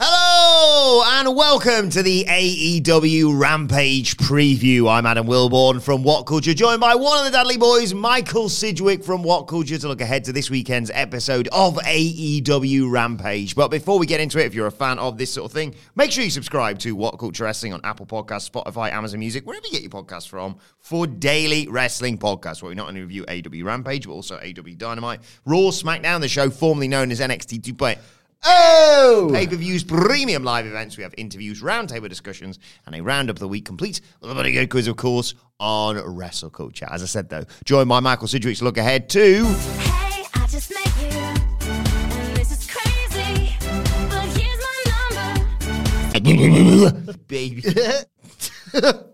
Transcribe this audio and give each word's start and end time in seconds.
Hello 0.00 1.02
and 1.04 1.34
welcome 1.34 1.90
to 1.90 2.04
the 2.04 2.24
AEW 2.28 3.36
Rampage 3.36 4.16
preview. 4.16 4.88
I'm 4.88 5.04
Adam 5.04 5.26
Wilbourn 5.26 5.82
from 5.82 6.04
What 6.04 6.22
Culture, 6.22 6.54
joined 6.54 6.78
by 6.78 6.94
one 6.94 7.18
of 7.18 7.24
the 7.24 7.32
Dudley 7.32 7.56
Boys, 7.56 7.92
Michael 7.92 8.48
Sidgwick 8.48 9.02
from 9.02 9.24
What 9.24 9.48
Culture, 9.48 9.76
to 9.76 9.88
look 9.88 10.00
ahead 10.00 10.22
to 10.26 10.32
this 10.32 10.50
weekend's 10.50 10.92
episode 10.94 11.48
of 11.50 11.78
AEW 11.78 12.88
Rampage. 12.88 13.56
But 13.56 13.72
before 13.72 13.98
we 13.98 14.06
get 14.06 14.20
into 14.20 14.38
it, 14.38 14.46
if 14.46 14.54
you're 14.54 14.68
a 14.68 14.70
fan 14.70 15.00
of 15.00 15.18
this 15.18 15.32
sort 15.32 15.46
of 15.46 15.52
thing, 15.52 15.74
make 15.96 16.12
sure 16.12 16.22
you 16.22 16.30
subscribe 16.30 16.78
to 16.78 16.94
What 16.94 17.18
Culture 17.18 17.42
Wrestling 17.42 17.72
on 17.72 17.80
Apple 17.82 18.06
Podcasts, 18.06 18.48
Spotify, 18.48 18.92
Amazon 18.92 19.18
Music, 19.18 19.44
wherever 19.44 19.66
you 19.66 19.72
get 19.72 19.82
your 19.82 19.90
podcasts 19.90 20.28
from, 20.28 20.58
for 20.78 21.08
daily 21.08 21.66
wrestling 21.66 22.18
podcasts, 22.18 22.62
where 22.62 22.68
we 22.68 22.76
not 22.76 22.86
only 22.86 23.00
review 23.00 23.24
AEW 23.24 23.64
Rampage, 23.64 24.06
but 24.06 24.12
also 24.12 24.38
AEW 24.38 24.78
Dynamite, 24.78 25.22
Raw, 25.44 25.72
SmackDown, 25.72 26.20
the 26.20 26.28
show 26.28 26.50
formerly 26.50 26.86
known 26.86 27.10
as 27.10 27.18
NXT 27.18 27.62
2.0. 27.62 27.98
Oh! 28.44 29.30
Pay 29.32 29.46
per 29.46 29.56
views, 29.56 29.82
premium 29.84 30.44
live 30.44 30.66
events. 30.66 30.96
We 30.96 31.02
have 31.02 31.14
interviews, 31.16 31.60
roundtable 31.62 32.08
discussions, 32.08 32.58
and 32.86 32.94
a 32.94 33.02
roundup 33.02 33.36
of 33.36 33.40
the 33.40 33.48
week 33.48 33.64
complete 33.64 34.00
with 34.20 34.30
a 34.30 34.34
very 34.34 34.52
good 34.52 34.70
quiz, 34.70 34.86
of 34.86 34.96
course, 34.96 35.34
on 35.58 35.96
wrestle 35.98 36.50
culture. 36.50 36.86
As 36.90 37.02
I 37.02 37.06
said, 37.06 37.28
though, 37.28 37.44
joined 37.64 37.88
by 37.88 38.00
Michael 38.00 38.28
Sidgwick 38.28 38.56
to 38.58 38.64
look 38.64 38.78
ahead 38.78 39.08
to. 39.10 39.44
Hey, 39.44 40.24
I 40.34 40.46
just 40.48 40.70
met 40.72 40.86
you, 41.00 41.18
and 41.18 42.36
this 42.36 42.52
is 42.52 42.70
crazy, 42.70 43.56
but 44.08 44.24
here's 44.38 44.60
my 44.60 45.34
number. 47.02 47.18
Baby. 47.26 47.62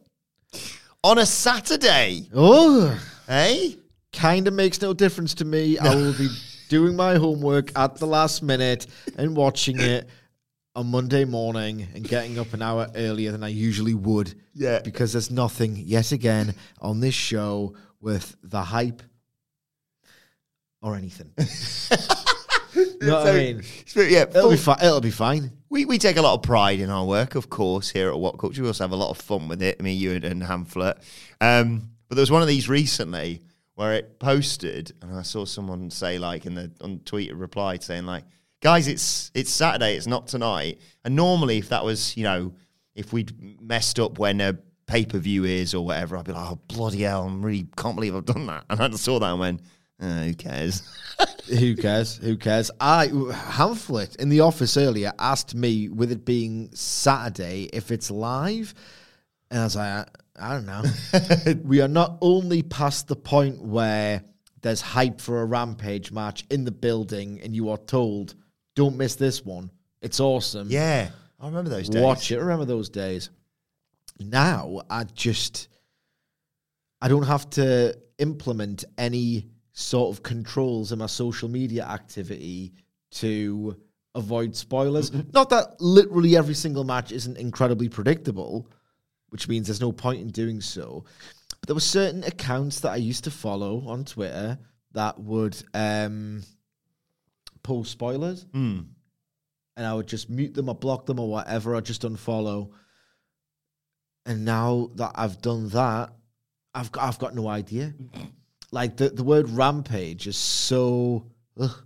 on 1.02 1.18
a 1.18 1.26
Saturday. 1.26 2.28
Oh, 2.34 2.98
Hey? 3.26 3.78
kind 4.12 4.46
of 4.46 4.54
makes 4.54 4.80
no 4.80 4.92
difference 4.94 5.34
to 5.34 5.44
me. 5.44 5.76
I 5.78 5.92
will 5.94 6.12
be 6.12 6.28
doing 6.74 6.96
my 6.96 7.14
homework 7.14 7.70
at 7.78 7.94
the 7.94 8.06
last 8.06 8.42
minute 8.42 8.88
and 9.16 9.36
watching 9.36 9.78
it 9.78 10.08
on 10.74 10.88
Monday 10.88 11.24
morning 11.24 11.86
and 11.94 12.02
getting 12.02 12.36
up 12.36 12.52
an 12.52 12.62
hour 12.62 12.88
earlier 12.96 13.30
than 13.30 13.44
I 13.44 13.48
usually 13.48 13.94
would. 13.94 14.34
Yeah. 14.54 14.80
Because 14.80 15.12
there's 15.12 15.30
nothing, 15.30 15.76
yet 15.76 16.10
again, 16.10 16.52
on 16.80 16.98
this 16.98 17.14
show 17.14 17.76
with 18.00 18.34
the 18.42 18.60
hype 18.60 19.04
or 20.82 20.96
anything. 20.96 21.30
you 21.38 22.96
know 23.02 23.20
what 23.20 23.28
I 23.28 23.36
mean? 23.36 23.62
Yeah, 23.94 24.22
It'll 24.22 24.50
be, 24.50 24.56
fi- 24.56 24.80
it'll 24.82 25.00
be 25.00 25.12
fine. 25.12 25.52
We, 25.68 25.84
we 25.84 25.98
take 25.98 26.16
a 26.16 26.22
lot 26.22 26.34
of 26.34 26.42
pride 26.42 26.80
in 26.80 26.90
our 26.90 27.04
work, 27.04 27.36
of 27.36 27.50
course, 27.50 27.88
here 27.88 28.08
at 28.08 28.18
What 28.18 28.36
Culture. 28.36 28.62
We 28.62 28.66
also 28.66 28.82
have 28.82 28.90
a 28.90 28.96
lot 28.96 29.10
of 29.10 29.18
fun 29.18 29.46
with 29.46 29.62
it, 29.62 29.80
me, 29.80 29.92
you, 29.92 30.14
and, 30.14 30.24
and 30.24 30.42
Hamflet. 30.42 30.96
Um, 31.40 31.90
but 32.08 32.16
there 32.16 32.22
was 32.22 32.32
one 32.32 32.42
of 32.42 32.48
these 32.48 32.68
recently 32.68 33.42
where 33.74 33.94
it 33.94 34.18
posted, 34.18 34.92
and 35.02 35.16
I 35.16 35.22
saw 35.22 35.44
someone 35.44 35.90
say, 35.90 36.18
like, 36.18 36.46
in 36.46 36.54
the 36.54 36.70
on 36.80 37.00
tweet 37.04 37.34
reply 37.34 37.78
saying, 37.78 38.06
like, 38.06 38.24
guys, 38.60 38.88
it's 38.88 39.30
it's 39.34 39.50
Saturday, 39.50 39.96
it's 39.96 40.06
not 40.06 40.26
tonight. 40.26 40.80
And 41.04 41.16
normally, 41.16 41.58
if 41.58 41.68
that 41.70 41.84
was, 41.84 42.16
you 42.16 42.24
know, 42.24 42.54
if 42.94 43.12
we'd 43.12 43.60
messed 43.60 43.98
up 43.98 44.18
when 44.18 44.40
a 44.40 44.58
pay 44.86 45.04
per 45.04 45.18
view 45.18 45.44
is 45.44 45.74
or 45.74 45.84
whatever, 45.84 46.16
I'd 46.16 46.24
be 46.24 46.32
like, 46.32 46.50
oh, 46.50 46.60
bloody 46.68 47.02
hell, 47.02 47.24
I'm 47.24 47.44
really 47.44 47.66
can't 47.76 47.96
believe 47.96 48.14
I've 48.14 48.24
done 48.24 48.46
that. 48.46 48.64
And 48.70 48.80
I 48.80 48.90
saw 48.90 49.18
that 49.18 49.30
and 49.30 49.40
went, 49.40 49.60
oh, 50.00 50.22
who 50.24 50.34
cares? 50.34 50.82
Who 51.46 51.76
cares? 51.76 52.16
Who 52.16 52.38
cares? 52.38 52.70
I 52.80 53.08
Hamflet 53.08 54.16
in 54.16 54.30
the 54.30 54.40
office 54.40 54.78
earlier 54.78 55.12
asked 55.18 55.54
me, 55.54 55.90
with 55.90 56.10
it 56.10 56.24
being 56.24 56.70
Saturday, 56.72 57.68
if 57.70 57.90
it's 57.90 58.10
live, 58.10 58.72
and 59.50 59.60
I 59.60 59.64
was 59.64 59.76
like, 59.76 60.08
I, 60.38 60.50
I 60.50 60.54
don't 60.54 60.66
know. 60.66 61.54
we 61.64 61.80
are 61.80 61.88
not 61.88 62.18
only 62.20 62.62
past 62.62 63.08
the 63.08 63.16
point 63.16 63.60
where 63.60 64.22
there's 64.62 64.80
hype 64.80 65.20
for 65.20 65.42
a 65.42 65.44
rampage 65.44 66.10
match 66.12 66.44
in 66.50 66.64
the 66.64 66.72
building, 66.72 67.40
and 67.42 67.54
you 67.54 67.70
are 67.70 67.78
told, 67.78 68.34
"Don't 68.74 68.96
miss 68.96 69.14
this 69.16 69.44
one. 69.44 69.70
It's 70.00 70.20
awesome. 70.20 70.68
yeah, 70.70 71.10
I 71.40 71.46
remember 71.46 71.70
those 71.70 71.88
days. 71.88 72.02
Watch 72.02 72.30
it. 72.30 72.38
Remember 72.38 72.64
those 72.64 72.88
days. 72.88 73.30
Now 74.20 74.82
I 74.88 75.04
just 75.04 75.68
I 77.00 77.08
don't 77.08 77.26
have 77.26 77.48
to 77.50 77.98
implement 78.18 78.84
any 78.96 79.48
sort 79.72 80.16
of 80.16 80.22
controls 80.22 80.92
in 80.92 81.00
my 81.00 81.06
social 81.06 81.48
media 81.48 81.84
activity 81.84 82.72
to 83.10 83.76
avoid 84.14 84.54
spoilers. 84.54 85.12
Not 85.34 85.50
that 85.50 85.80
literally 85.80 86.36
every 86.36 86.54
single 86.54 86.84
match 86.84 87.12
isn't 87.12 87.36
incredibly 87.36 87.88
predictable, 87.88 88.68
which 89.34 89.48
means 89.48 89.66
there's 89.66 89.80
no 89.80 89.90
point 89.90 90.20
in 90.20 90.28
doing 90.28 90.60
so. 90.60 91.04
But 91.60 91.66
there 91.66 91.74
were 91.74 91.80
certain 91.80 92.22
accounts 92.22 92.78
that 92.80 92.92
I 92.92 92.96
used 92.98 93.24
to 93.24 93.32
follow 93.32 93.82
on 93.88 94.04
Twitter 94.04 94.60
that 94.92 95.18
would 95.18 95.60
um, 95.74 96.44
post 97.64 97.90
spoilers 97.90 98.46
and 99.76 99.84
I 99.84 99.92
would 99.92 100.06
just 100.06 100.30
mute 100.30 100.54
them 100.54 100.68
or 100.68 100.76
block 100.76 101.06
them 101.06 101.18
or 101.18 101.28
whatever, 101.28 101.74
or 101.74 101.80
just 101.80 102.02
unfollow. 102.02 102.70
And 104.24 104.44
now 104.44 104.90
that 104.94 105.10
I've 105.16 105.42
done 105.42 105.68
that, 105.70 106.12
I've 106.72 106.92
got 106.92 107.02
I've 107.02 107.18
got 107.18 107.34
no 107.34 107.48
idea. 107.48 107.92
Like 108.70 108.96
the, 108.98 109.08
the 109.08 109.24
word 109.24 109.50
rampage 109.50 110.28
is 110.28 110.36
so 110.36 111.26
ugh, 111.58 111.84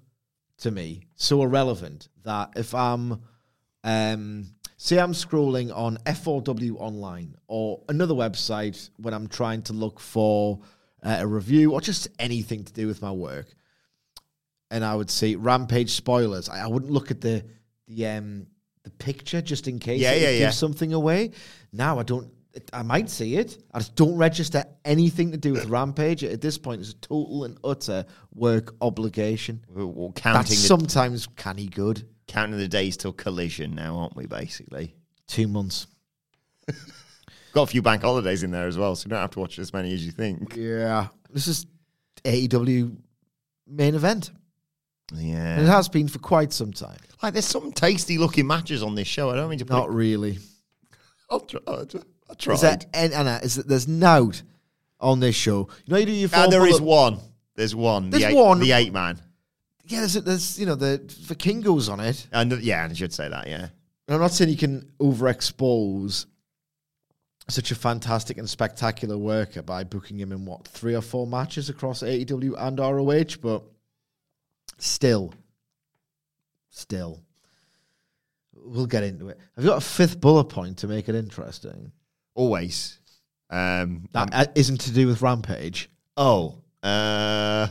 to 0.59 0.71
me, 0.71 1.05
so 1.15 1.43
irrelevant 1.43 2.09
that 2.25 2.51
if 2.57 2.75
I'm 2.75 3.23
um 3.85 4.49
say 4.79 4.99
I'm 4.99 5.13
scrolling 5.13 5.77
on 5.77 5.99
F4W 6.07 6.77
online 6.79 7.35
or 7.49 7.83
another 7.89 8.15
website 8.15 8.89
when 8.97 9.13
I'm 9.13 9.27
trying 9.29 9.63
to 9.63 9.73
look 9.75 10.01
for 10.01 10.61
uh, 11.03 11.19
a 11.21 11.27
review 11.27 11.73
or 11.73 11.81
just 11.81 12.09
anything 12.19 12.65
to 12.65 12.73
do 12.73 12.87
with 12.87 13.03
my 13.03 13.13
work, 13.13 13.47
and 14.71 14.85
I 14.85 14.95
would 14.95 15.11
see 15.11 15.35
Rampage 15.37 15.91
spoilers. 15.91 16.49
I, 16.49 16.65
I 16.65 16.67
wouldn't 16.67 16.91
look 16.93 17.11
at 17.11 17.21
the 17.21 17.45
the 17.87 18.07
um 18.07 18.47
the 18.85 18.91
picture 18.91 19.43
just 19.43 19.69
in 19.69 19.79
case 19.79 20.01
Yeah, 20.01 20.13
it 20.13 20.23
yeah, 20.23 20.29
would 20.29 20.35
yeah. 20.35 20.47
give 20.47 20.55
something 20.55 20.95
away. 20.95 21.33
Now 21.73 21.99
I 21.99 22.03
don't. 22.05 22.33
I 22.73 22.83
might 22.83 23.09
see 23.09 23.37
it. 23.37 23.63
I 23.73 23.79
just 23.79 23.95
don't 23.95 24.17
register 24.17 24.65
anything 24.85 25.31
to 25.31 25.37
do 25.37 25.53
with 25.53 25.67
Rampage. 25.67 26.25
At 26.25 26.41
this 26.41 26.59
point, 26.59 26.81
it's 26.81 26.91
a 26.91 26.95
total 26.97 27.45
and 27.45 27.57
utter 27.63 28.05
work 28.35 28.75
obligation. 28.81 29.65
We're, 29.69 29.87
we're 29.87 30.09
That's 30.09 30.21
counting 30.23 30.51
the, 30.51 30.57
sometimes 30.57 31.29
canny 31.37 31.67
good. 31.67 32.09
Counting 32.29 32.59
the 32.59 32.69
days 32.69 32.97
till 32.97 33.13
collision 33.13 33.75
now, 33.75 33.97
aren't 33.97 34.17
we? 34.17 34.27
Basically, 34.27 34.95
Two 35.29 35.47
months. 35.47 35.87
got 37.53 37.63
a 37.63 37.67
few 37.67 37.83
bank 37.83 38.03
holidays 38.03 38.43
in 38.43 38.51
there 38.51 38.67
as 38.67 38.79
well, 38.79 38.97
so 38.97 39.07
you 39.07 39.11
don't 39.11 39.21
have 39.21 39.31
to 39.33 39.41
watch 39.41 39.59
as 39.59 39.73
many 39.73 39.93
as 39.93 40.05
you 40.05 40.11
think. 40.11 40.57
Yeah, 40.57 41.09
this 41.31 41.47
is 41.47 41.67
AEW 42.25 42.97
main 43.67 43.95
event, 43.95 44.31
and 45.13 45.61
it 45.63 45.67
has 45.67 45.89
been 45.89 46.09
for 46.09 46.19
quite 46.19 46.53
some 46.53 46.73
time. 46.73 46.97
like 47.23 47.35
there's 47.35 47.45
some 47.45 47.73
tasty 47.73 48.17
looking 48.17 48.47
matches 48.47 48.83
on 48.83 48.95
this 48.95 49.07
show. 49.07 49.31
I 49.31 49.37
don't 49.37 49.51
mean 49.51 49.59
to 49.59 49.67
put. 49.67 49.75
Not 49.75 49.95
really. 49.95 50.39
I'll 51.31 51.41
try. 51.41 51.61
I'll 51.67 51.85
try. 51.85 52.01
I 52.31 52.35
tried. 52.35 52.55
Is 52.55 52.61
that 52.63 52.87
and 52.95 53.13
Anna? 53.13 53.41
Is 53.43 53.57
that 53.57 53.69
there's 53.69 53.87
nout 53.87 54.43
on 54.99 55.21
this 55.21 55.37
show? 55.37 55.69
You 55.85 55.93
know, 55.93 55.99
you 55.99 56.07
do 56.07 56.13
your 56.13 56.29
there 56.29 56.67
is 56.67 56.81
one. 56.81 57.19
There's 57.55 57.75
one. 57.75 58.09
There's 58.09 58.23
the 58.23 58.31
eight, 58.31 58.35
one. 58.37 58.61
The 58.61 58.73
eight 58.73 58.93
man. 58.95 59.21
Yeah, 59.89 60.01
there's, 60.01 60.15
there's 60.15 60.59
you 60.59 60.67
know 60.67 60.75
the 60.75 61.01
Vikingos 61.07 61.91
on 61.91 62.01
it. 62.01 62.27
And 62.33 62.53
yeah, 62.63 62.87
I 62.89 62.93
should 62.93 63.13
say 63.13 63.29
that. 63.29 63.47
Yeah. 63.47 63.69
And 64.07 64.15
I'm 64.15 64.21
not 64.21 64.33
saying 64.33 64.51
you 64.51 64.57
can 64.57 64.91
overexpose 65.01 66.27
such 67.49 67.71
a 67.71 67.75
fantastic 67.75 68.37
and 68.39 68.49
spectacular 68.49 69.17
worker 69.17 69.63
by 69.63 69.83
booking 69.85 70.19
him 70.19 70.33
in 70.33 70.45
what 70.45 70.67
three 70.69 70.95
or 70.95 71.01
four 71.01 71.27
matches 71.27 71.71
across 71.71 72.03
AEW 72.03 72.55
and 72.59 72.79
ROH, 72.79 73.39
but 73.41 73.63
still, 74.77 75.33
still, 76.71 77.23
we'll 78.55 78.87
get 78.87 79.03
into 79.03 79.29
it. 79.29 79.39
Have 79.57 79.65
you 79.65 79.71
got 79.71 79.79
a 79.79 79.87
fifth 79.87 80.21
bullet 80.21 80.45
point 80.45 80.79
to 80.79 80.87
make 80.87 81.09
it 81.09 81.15
interesting? 81.15 81.93
always. 82.35 82.99
Um, 83.51 84.09
That 84.13 84.29
uh, 84.33 84.45
isn't 84.55 84.83
to 84.83 84.93
do 84.93 85.07
with 85.09 85.23
Rampage. 85.23 85.91
oh, 86.17 86.63
uh, 86.83 87.69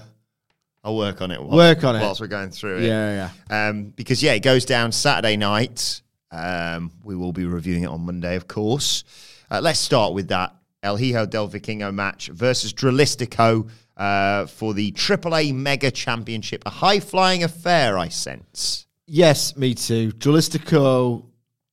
I'll 0.88 0.96
work 0.96 1.22
on 1.22 1.32
it. 1.32 1.42
while- 1.44 1.58
Work 1.58 1.84
on 1.84 1.98
it. 1.98 2.00
whilst 2.00 2.22
we're 2.22 2.28
going 2.28 2.50
through 2.50 2.78
it. 2.78 2.84
Yeah, 2.86 3.30
yeah. 3.50 3.68
Um, 3.70 3.94
because 3.96 4.24
yeah, 4.24 4.34
it 4.34 4.40
goes 4.40 4.64
down 4.64 4.94
Saturday 4.94 5.36
night. 5.36 6.02
Um, 6.32 6.92
we 7.04 7.14
will 7.16 7.34
be 7.34 7.46
reviewing 7.46 7.84
it 7.84 7.88
on 7.88 8.06
Monday, 8.06 8.36
of 8.38 8.48
course. 8.48 9.04
Uh, 9.52 9.60
let's 9.62 9.80
start 9.80 10.14
with 10.14 10.30
that 10.30 10.56
El 10.84 10.96
Hijo 10.96 11.26
del 11.26 11.50
Vikingo 11.50 11.94
match 11.94 12.30
versus 12.30 12.72
Dralistico 12.74 13.70
uh, 13.98 14.46
for 14.46 14.74
the 14.74 14.92
AAA 14.94 15.54
Mega 15.54 15.92
Championship. 15.92 16.64
A 16.66 16.70
high 16.70 17.02
flying 17.02 17.44
affair, 17.44 17.98
I 17.98 18.08
sense. 18.08 18.86
Yes, 19.08 19.58
me 19.58 19.74
too. 19.76 20.12
Dralistico. 20.14 21.26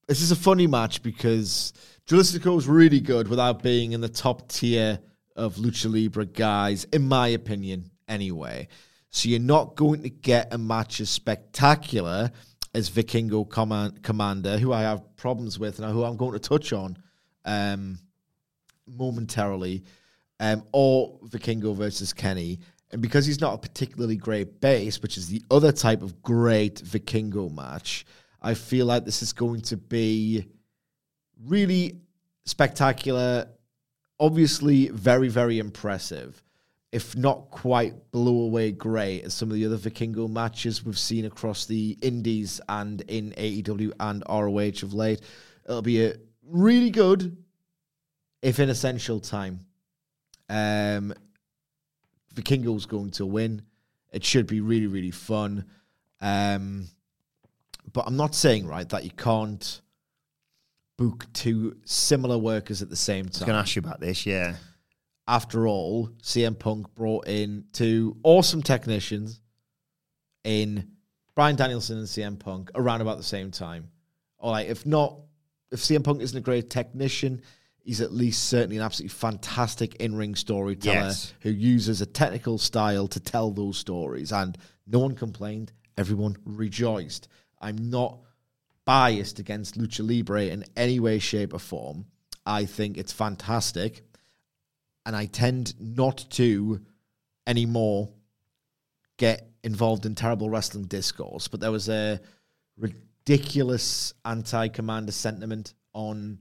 This 0.08 0.22
is 0.22 0.32
a 0.32 0.36
funny 0.36 0.66
match 0.66 1.02
because 1.02 1.72
Dralistico 2.08 2.58
is 2.58 2.66
really 2.66 3.00
good 3.00 3.28
without 3.28 3.62
being 3.62 3.92
in 3.92 4.00
the 4.00 4.08
top 4.08 4.48
tier 4.48 4.98
of 5.36 5.54
lucha 5.56 5.92
libre 5.92 6.26
guys, 6.26 6.84
in 6.92 7.06
my 7.08 7.28
opinion. 7.28 7.90
Anyway, 8.06 8.68
so 9.14 9.28
you're 9.28 9.38
not 9.38 9.76
going 9.76 10.02
to 10.02 10.10
get 10.10 10.52
a 10.52 10.58
match 10.58 11.00
as 11.00 11.08
spectacular 11.08 12.32
as 12.74 12.90
Vikingo 12.90 13.48
Command- 13.48 14.02
Commander, 14.02 14.58
who 14.58 14.72
I 14.72 14.82
have 14.82 15.14
problems 15.14 15.56
with 15.56 15.78
and 15.78 15.92
who 15.92 16.02
I'm 16.02 16.16
going 16.16 16.32
to 16.32 16.40
touch 16.40 16.72
on 16.72 16.98
um, 17.44 18.00
momentarily, 18.88 19.84
um, 20.40 20.64
or 20.72 21.20
Vikingo 21.26 21.76
versus 21.76 22.12
Kenny. 22.12 22.58
And 22.90 23.00
because 23.00 23.24
he's 23.24 23.40
not 23.40 23.54
a 23.54 23.58
particularly 23.58 24.16
great 24.16 24.60
base, 24.60 25.00
which 25.00 25.16
is 25.16 25.28
the 25.28 25.44
other 25.48 25.70
type 25.70 26.02
of 26.02 26.20
great 26.20 26.82
Vikingo 26.82 27.54
match, 27.54 28.06
I 28.42 28.54
feel 28.54 28.86
like 28.86 29.04
this 29.04 29.22
is 29.22 29.32
going 29.32 29.60
to 29.60 29.76
be 29.76 30.44
really 31.46 32.00
spectacular, 32.46 33.46
obviously 34.18 34.88
very, 34.88 35.28
very 35.28 35.60
impressive, 35.60 36.42
if 36.94 37.16
not 37.16 37.50
quite 37.50 38.12
blow 38.12 38.42
away 38.42 38.70
great 38.70 39.24
as 39.24 39.34
some 39.34 39.50
of 39.50 39.56
the 39.56 39.66
other 39.66 39.76
Vikingo 39.76 40.30
matches 40.30 40.84
we've 40.84 40.96
seen 40.96 41.24
across 41.24 41.66
the 41.66 41.98
Indies 42.02 42.60
and 42.68 43.00
in 43.08 43.32
AEW 43.32 43.90
and 43.98 44.22
ROH 44.28 44.84
of 44.86 44.94
late. 44.94 45.20
It'll 45.64 45.82
be 45.82 46.04
a 46.04 46.14
really 46.46 46.90
good, 46.90 47.36
if 48.42 48.60
in 48.60 48.68
essential 48.68 49.18
time. 49.18 49.66
Um, 50.48 51.12
Vikingo's 52.32 52.86
going 52.86 53.10
to 53.12 53.26
win. 53.26 53.62
It 54.12 54.24
should 54.24 54.46
be 54.46 54.60
really, 54.60 54.86
really 54.86 55.10
fun. 55.10 55.64
Um, 56.20 56.86
but 57.92 58.04
I'm 58.06 58.16
not 58.16 58.36
saying, 58.36 58.68
right, 58.68 58.88
that 58.90 59.02
you 59.02 59.10
can't 59.10 59.80
book 60.96 61.26
two 61.32 61.76
similar 61.84 62.38
workers 62.38 62.82
at 62.82 62.88
the 62.88 62.94
same 62.94 63.24
time. 63.24 63.30
I 63.30 63.30
was 63.30 63.46
going 63.46 63.56
to 63.56 63.60
ask 63.62 63.74
you 63.74 63.80
about 63.80 63.98
this, 63.98 64.26
yeah. 64.26 64.54
After 65.26 65.66
all, 65.66 66.10
CM 66.22 66.58
Punk 66.58 66.94
brought 66.94 67.28
in 67.28 67.64
two 67.72 68.16
awesome 68.22 68.62
technicians 68.62 69.40
in 70.44 70.90
Bryan 71.34 71.56
Danielson 71.56 71.98
and 71.98 72.06
CM 72.06 72.38
Punk 72.38 72.70
around 72.74 73.00
about 73.00 73.16
the 73.16 73.22
same 73.24 73.50
time. 73.50 73.90
All 74.38 74.52
right, 74.52 74.68
if 74.68 74.84
not, 74.84 75.18
if 75.72 75.80
CM 75.80 76.04
Punk 76.04 76.20
isn't 76.20 76.36
a 76.36 76.42
great 76.42 76.68
technician, 76.68 77.40
he's 77.80 78.00
at 78.02 78.12
least 78.12 78.44
certainly 78.44 78.76
an 78.76 78.82
absolutely 78.82 79.14
fantastic 79.16 79.94
in 79.96 80.14
ring 80.14 80.34
storyteller 80.34 80.94
Yes. 80.94 81.32
who 81.40 81.50
uses 81.50 82.00
a 82.02 82.06
technical 82.06 82.58
style 82.58 83.08
to 83.08 83.20
tell 83.20 83.50
those 83.50 83.78
stories. 83.78 84.30
And 84.32 84.58
no 84.86 84.98
one 84.98 85.14
complained, 85.14 85.72
everyone 85.96 86.36
rejoiced. 86.44 87.28
I'm 87.60 87.88
not 87.88 88.18
biased 88.84 89.38
against 89.38 89.78
Lucha 89.78 90.06
Libre 90.06 90.44
in 90.44 90.64
any 90.76 91.00
way, 91.00 91.18
shape, 91.18 91.54
or 91.54 91.58
form. 91.58 92.04
I 92.44 92.66
think 92.66 92.98
it's 92.98 93.12
fantastic. 93.12 94.04
And 95.06 95.14
I 95.14 95.26
tend 95.26 95.74
not 95.78 96.24
to 96.30 96.80
anymore 97.46 98.10
get 99.16 99.48
involved 99.62 100.06
in 100.06 100.14
terrible 100.14 100.50
wrestling 100.50 100.84
discourse. 100.84 101.48
But 101.48 101.60
there 101.60 101.72
was 101.72 101.88
a 101.88 102.20
ridiculous 102.78 104.14
anti 104.24 104.68
commander 104.68 105.12
sentiment 105.12 105.74
on 105.92 106.38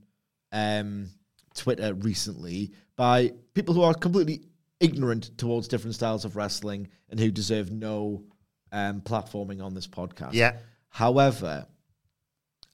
um, 0.52 1.10
Twitter 1.54 1.94
recently 1.94 2.72
by 2.96 3.32
people 3.54 3.74
who 3.74 3.82
are 3.82 3.94
completely 3.94 4.42
ignorant 4.80 5.36
towards 5.38 5.68
different 5.68 5.94
styles 5.94 6.24
of 6.24 6.36
wrestling 6.36 6.88
and 7.10 7.18
who 7.18 7.30
deserve 7.30 7.70
no 7.70 8.24
um, 8.72 9.00
platforming 9.00 9.62
on 9.62 9.74
this 9.74 9.86
podcast. 9.86 10.30
Yeah. 10.32 10.56
However, 10.88 11.66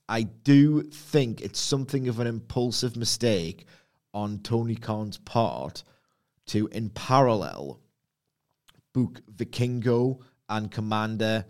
I 0.08 0.22
do 0.22 0.82
think 0.82 1.40
it's 1.40 1.60
something 1.60 2.08
of 2.08 2.18
an 2.18 2.26
impulsive 2.26 2.96
mistake 2.96 3.66
on 4.12 4.38
Tony 4.40 4.74
Khan's 4.74 5.18
part 5.18 5.84
to, 6.46 6.66
in 6.68 6.90
parallel, 6.90 7.80
book 8.92 9.20
Vikingo 9.32 10.20
and 10.48 10.70
Commander 10.70 11.44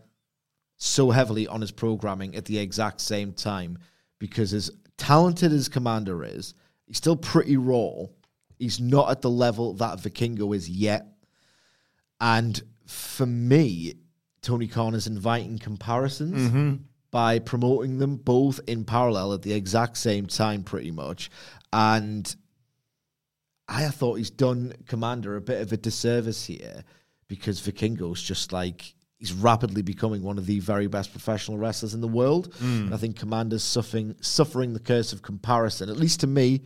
so 0.76 1.10
heavily 1.10 1.46
on 1.46 1.60
his 1.60 1.70
programming 1.70 2.34
at 2.34 2.44
the 2.44 2.58
exact 2.58 3.00
same 3.00 3.32
time 3.32 3.78
because 4.18 4.52
as 4.52 4.70
talented 4.96 5.52
as 5.52 5.68
Commander 5.68 6.24
is, 6.24 6.54
he's 6.86 6.96
still 6.96 7.16
pretty 7.16 7.56
raw. 7.56 8.04
He's 8.58 8.80
not 8.80 9.10
at 9.10 9.22
the 9.22 9.30
level 9.30 9.74
that 9.74 9.98
Vikingo 9.98 10.54
is 10.54 10.68
yet. 10.68 11.06
And 12.20 12.60
for 12.86 13.26
me, 13.26 13.94
Tony 14.42 14.68
Khan 14.68 14.94
is 14.94 15.06
inviting 15.06 15.58
comparisons 15.58 16.50
mm-hmm. 16.50 16.74
by 17.10 17.38
promoting 17.38 17.98
them 17.98 18.16
both 18.16 18.60
in 18.66 18.84
parallel 18.84 19.32
at 19.32 19.42
the 19.42 19.52
exact 19.52 19.96
same 19.96 20.26
time, 20.26 20.62
pretty 20.62 20.90
much. 20.90 21.30
And 21.72 22.34
I 23.70 23.88
thought 23.88 24.14
he's 24.14 24.30
done 24.30 24.74
Commander 24.86 25.36
a 25.36 25.40
bit 25.40 25.62
of 25.62 25.72
a 25.72 25.76
disservice 25.76 26.44
here 26.44 26.82
because 27.28 27.60
Vikingo's 27.60 28.20
just 28.20 28.52
like 28.52 28.94
he's 29.16 29.32
rapidly 29.32 29.82
becoming 29.82 30.22
one 30.22 30.38
of 30.38 30.46
the 30.46 30.58
very 30.58 30.88
best 30.88 31.12
professional 31.12 31.56
wrestlers 31.56 31.94
in 31.94 32.00
the 32.00 32.08
world. 32.08 32.52
And 32.86 32.92
I 32.94 32.96
think 32.96 33.16
Commander's 33.16 33.62
suffering 33.62 34.16
suffering 34.20 34.72
the 34.72 34.80
curse 34.80 35.12
of 35.12 35.22
comparison, 35.22 35.88
at 35.88 35.96
least 35.96 36.20
to 36.20 36.26
me. 36.26 36.62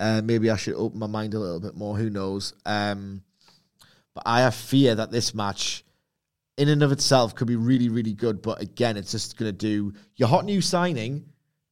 Uh, 0.00 0.20
maybe 0.24 0.50
I 0.50 0.56
should 0.56 0.74
open 0.74 0.98
my 0.98 1.06
mind 1.06 1.34
a 1.34 1.38
little 1.38 1.60
bit 1.60 1.76
more. 1.76 1.96
Who 1.96 2.10
knows? 2.10 2.54
Um, 2.66 3.22
but 4.14 4.24
I 4.26 4.40
have 4.40 4.54
fear 4.54 4.96
that 4.96 5.12
this 5.12 5.34
match, 5.34 5.84
in 6.56 6.68
and 6.68 6.82
of 6.82 6.90
itself, 6.90 7.36
could 7.36 7.46
be 7.46 7.56
really, 7.56 7.88
really 7.88 8.14
good. 8.14 8.42
But 8.42 8.60
again, 8.60 8.96
it's 8.96 9.12
just 9.12 9.36
going 9.36 9.50
to 9.50 9.56
do 9.56 9.92
your 10.16 10.28
hot 10.28 10.44
new 10.44 10.60
signing 10.60 11.26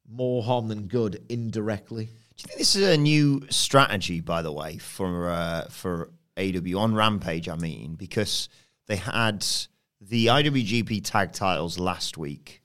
more 0.08 0.42
harm 0.44 0.68
than 0.68 0.86
good 0.86 1.24
indirectly. 1.28 2.08
Do 2.36 2.42
you 2.42 2.48
think 2.48 2.58
this 2.58 2.76
is 2.76 2.86
a 2.86 2.96
new 2.98 3.46
strategy, 3.48 4.20
by 4.20 4.42
the 4.42 4.52
way, 4.52 4.76
for 4.76 5.30
uh, 5.30 5.68
for 5.70 6.10
AW 6.36 6.78
on 6.78 6.94
Rampage? 6.94 7.48
I 7.48 7.56
mean, 7.56 7.94
because 7.94 8.48
they 8.86 8.96
had 8.96 9.46
the 10.00 10.26
IWGP 10.26 11.02
Tag 11.02 11.32
Titles 11.32 11.78
last 11.78 12.18
week 12.18 12.62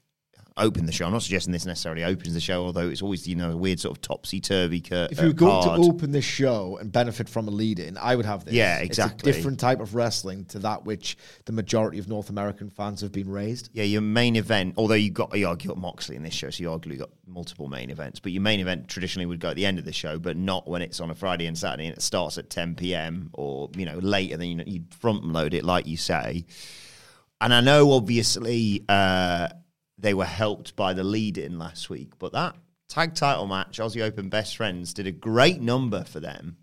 open 0.58 0.86
the 0.86 0.92
show. 0.92 1.06
I'm 1.06 1.12
not 1.14 1.24
suggesting 1.24 1.52
this 1.54 1.66
necessarily 1.66 2.04
opens 2.04 2.34
the 2.34 2.40
show, 2.40 2.66
although 2.66 2.90
it's 2.90 3.02
always 3.02 3.28
you 3.28 3.36
know 3.36 3.52
a 3.52 3.58
weird 3.58 3.80
sort 3.80 3.98
of 3.98 4.02
topsy 4.02 4.40
turvy. 4.40 4.82
Cur- 4.82 5.08
If 5.12 5.20
you 5.20 5.26
were 5.26 5.30
uh, 5.32 5.34
going 5.34 5.64
card. 5.64 5.82
to 5.82 5.88
open 5.90 6.12
this 6.12 6.26
show 6.26 6.78
and 6.78 6.92
benefit 6.92 7.30
from 7.30 7.48
a 7.48 7.52
lead 7.52 7.80
in, 7.80 7.98
I 7.98 8.16
would 8.16 8.26
have 8.26 8.46
this. 8.46 8.54
Yeah, 8.54 8.80
exactly. 8.80 9.32
different 9.32 9.60
type 9.60 9.80
of 9.80 9.96
wrestling 9.96 10.46
to 10.46 10.60
that 10.60 10.86
which 10.86 11.18
the 11.46 11.52
majority 11.54 12.00
of 12.00 12.08
North 12.08 12.30
American 12.30 12.70
fans 12.70 13.02
have 13.02 13.12
been 13.12 13.30
raised. 13.30 13.70
Yeah, 13.74 13.84
your 13.84 14.02
main 14.02 14.36
event, 14.36 14.76
although 14.78 14.94
you 14.96 15.10
got 15.10 15.38
you 15.38 15.46
got 15.46 15.78
Moxley 15.78 16.16
in 16.16 16.24
this 16.24 16.34
show, 16.34 16.50
so 16.50 16.62
you 16.64 16.70
arguably 16.70 17.00
got 17.00 17.10
multiple 17.26 17.68
main 17.68 17.90
events. 17.90 18.20
But 18.20 18.32
your 18.32 18.42
main 18.42 18.60
event 18.60 18.88
traditionally 18.88 19.26
would 19.26 19.40
go 19.40 19.50
at 19.50 19.56
the 19.56 19.66
end 19.66 19.80
of 19.80 19.86
the 19.86 19.94
show, 19.94 20.20
but 20.20 20.36
not 20.38 20.68
when 20.68 20.82
it's 20.82 21.00
on 21.00 21.10
a 21.10 21.16
Friday 21.16 21.46
and 21.48 21.58
Saturday 21.58 21.88
and 21.88 21.96
it 21.96 22.02
starts 22.02 22.38
at 22.38 22.50
10 22.50 22.76
p.m. 22.76 23.30
or 23.34 23.70
you 23.76 23.86
know 23.86 23.98
later. 24.00 24.38
Then 24.38 24.48
you 24.50 24.56
know, 24.56 24.64
you 24.68 24.84
front 25.00 25.24
load 25.24 25.54
it 25.54 25.64
like 25.64 25.88
you 25.88 25.98
say. 25.98 26.46
And 27.40 27.54
I 27.54 27.62
know 27.62 27.92
obviously 27.94 28.86
uh, 28.88 29.48
they 30.02 30.14
were 30.14 30.26
helped 30.26 30.76
by 30.76 30.94
the 30.94 31.04
lead 31.04 31.38
in 31.38 31.58
last 31.58 31.90
week, 31.90 32.14
but 32.20 32.34
that 32.34 32.56
tag 32.90 33.16
title 33.16 33.48
match, 33.48 33.80
Aussie 33.80 34.02
Open 34.02 34.30
Best 34.30 34.58
Friends, 34.58 34.94
did 34.94 35.08
a 35.08 35.12
great 35.12 35.62
number 35.62 36.04
for 36.04 36.20
them. 36.20 36.58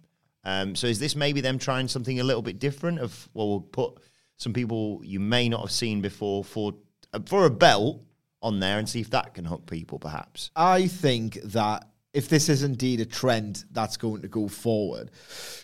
Um, 0.44 0.74
so 0.74 0.86
is 0.86 0.98
this 0.98 1.16
maybe 1.16 1.40
them 1.40 1.58
trying 1.58 1.88
something 1.88 2.20
a 2.20 2.24
little 2.24 2.42
bit 2.42 2.58
different? 2.58 3.00
Of 3.00 3.28
well, 3.34 3.48
we'll 3.48 3.60
put 3.60 3.98
some 4.36 4.52
people 4.52 5.00
you 5.04 5.20
may 5.20 5.48
not 5.48 5.60
have 5.60 5.70
seen 5.70 6.00
before 6.00 6.44
for 6.44 6.74
uh, 7.12 7.20
for 7.26 7.46
a 7.46 7.50
belt 7.50 8.02
on 8.40 8.60
there 8.60 8.78
and 8.78 8.88
see 8.88 9.00
if 9.00 9.10
that 9.10 9.34
can 9.34 9.44
hook 9.44 9.66
people, 9.66 9.98
perhaps. 9.98 10.50
I 10.54 10.86
think 10.86 11.40
that 11.42 11.87
if 12.14 12.28
this 12.28 12.48
is 12.48 12.62
indeed 12.62 13.00
a 13.00 13.04
trend 13.04 13.64
that's 13.70 13.96
going 13.96 14.22
to 14.22 14.28
go 14.28 14.48
forward, 14.48 15.10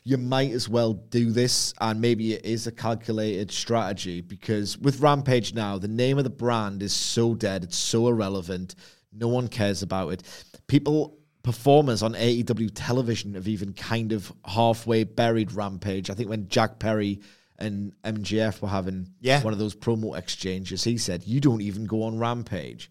you 0.05 0.17
might 0.19 0.51
as 0.53 0.69
well 0.69 0.93
do 0.93 1.31
this. 1.31 1.73
And 1.81 2.01
maybe 2.01 2.35
it 2.35 2.45
is 2.45 2.67
a 2.67 2.73
calculated 2.73 3.51
strategy 3.51 4.21
because 4.21 4.77
with 4.79 5.01
Rampage 5.01 5.55
now, 5.55 5.79
the 5.79 5.89
name 5.89 6.19
of 6.19 6.25
the 6.25 6.31
brand 6.31 6.83
is 6.83 6.93
so 6.93 7.35
dead, 7.35 7.65
it's 7.65 7.79
so 7.79 8.09
irrelevant. 8.09 8.75
No 9.13 9.29
one 9.29 9.49
cares 9.49 9.83
about 9.83 10.09
it. 10.13 10.23
People, 10.67 11.19
performers 11.43 12.03
on 12.03 12.15
AEW 12.15 12.71
television 12.75 13.35
have 13.35 13.49
even 13.49 13.73
kind 13.73 14.13
of 14.13 14.33
halfway 14.45 15.05
buried 15.05 15.53
Rampage. 15.53 16.11
I 16.11 16.15
think 16.15 16.29
when 16.29 16.49
Jack 16.49 16.79
Perry 16.79 17.21
and 17.59 17.93
MJF 18.03 18.61
were 18.61 18.69
having 18.69 19.09
Yeah. 19.21 19.43
one 19.43 19.53
of 19.53 19.59
those 19.59 19.75
promo 19.75 20.17
exchanges, 20.19 20.85
he 20.85 20.99
said, 20.99 21.23
You 21.27 21.41
don't 21.41 21.61
even 21.63 21.85
go 21.85 22.03
on 22.03 22.19
Rampage 22.19 22.91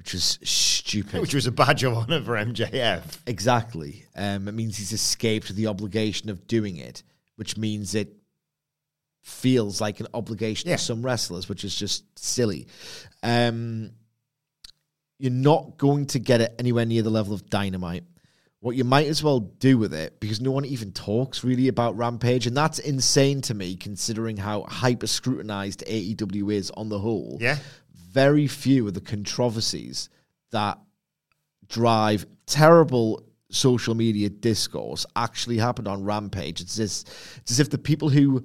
which 0.00 0.14
was 0.14 0.38
stupid. 0.42 1.20
Which 1.20 1.34
was 1.34 1.46
a 1.46 1.52
badge 1.52 1.84
of 1.84 1.92
honor 1.94 2.22
for 2.22 2.32
MJF. 2.32 3.18
Exactly. 3.26 4.06
Um, 4.16 4.48
it 4.48 4.52
means 4.52 4.78
he's 4.78 4.92
escaped 4.92 5.54
the 5.54 5.66
obligation 5.66 6.30
of 6.30 6.46
doing 6.46 6.78
it, 6.78 7.02
which 7.36 7.58
means 7.58 7.94
it 7.94 8.16
feels 9.22 9.78
like 9.78 10.00
an 10.00 10.06
obligation 10.14 10.70
Yeah. 10.70 10.76
to 10.76 10.82
some 10.82 11.02
wrestlers, 11.02 11.50
which 11.50 11.64
is 11.64 11.74
just 11.76 12.04
silly. 12.18 12.66
Um, 13.22 13.90
you're 15.18 15.30
not 15.30 15.76
going 15.76 16.06
to 16.06 16.18
get 16.18 16.40
it 16.40 16.54
anywhere 16.58 16.86
near 16.86 17.02
the 17.02 17.10
level 17.10 17.34
of 17.34 17.50
dynamite. 17.50 18.04
What 18.60 18.76
you 18.76 18.84
might 18.84 19.06
as 19.06 19.22
well 19.22 19.40
do 19.40 19.76
with 19.76 19.92
it, 19.92 20.18
because 20.18 20.40
no 20.40 20.50
one 20.50 20.64
even 20.64 20.92
talks 20.92 21.44
really 21.44 21.68
about 21.68 21.96
Rampage, 21.98 22.46
and 22.46 22.56
that's 22.56 22.78
insane 22.78 23.42
to 23.42 23.54
me 23.54 23.76
considering 23.76 24.38
how 24.38 24.62
hyper 24.62 25.06
scrutinized 25.06 25.84
AEW 25.86 26.50
is 26.54 26.70
on 26.70 26.88
the 26.88 26.98
whole 26.98 27.36
Yeah. 27.38 27.58
Very 28.10 28.46
few 28.46 28.86
of 28.88 28.94
the 28.94 29.00
controversies 29.00 30.08
that 30.50 30.78
drive 31.68 32.26
terrible 32.46 33.22
social 33.50 33.94
media 33.94 34.28
discourse 34.28 35.06
actually 35.16 35.58
happened 35.58 35.88
on 35.88 36.04
Rampage. 36.04 36.60
It's 36.60 36.78
as, 36.78 37.04
it's 37.38 37.52
as 37.52 37.60
if 37.60 37.70
the 37.70 37.78
people 37.78 38.08
who 38.08 38.44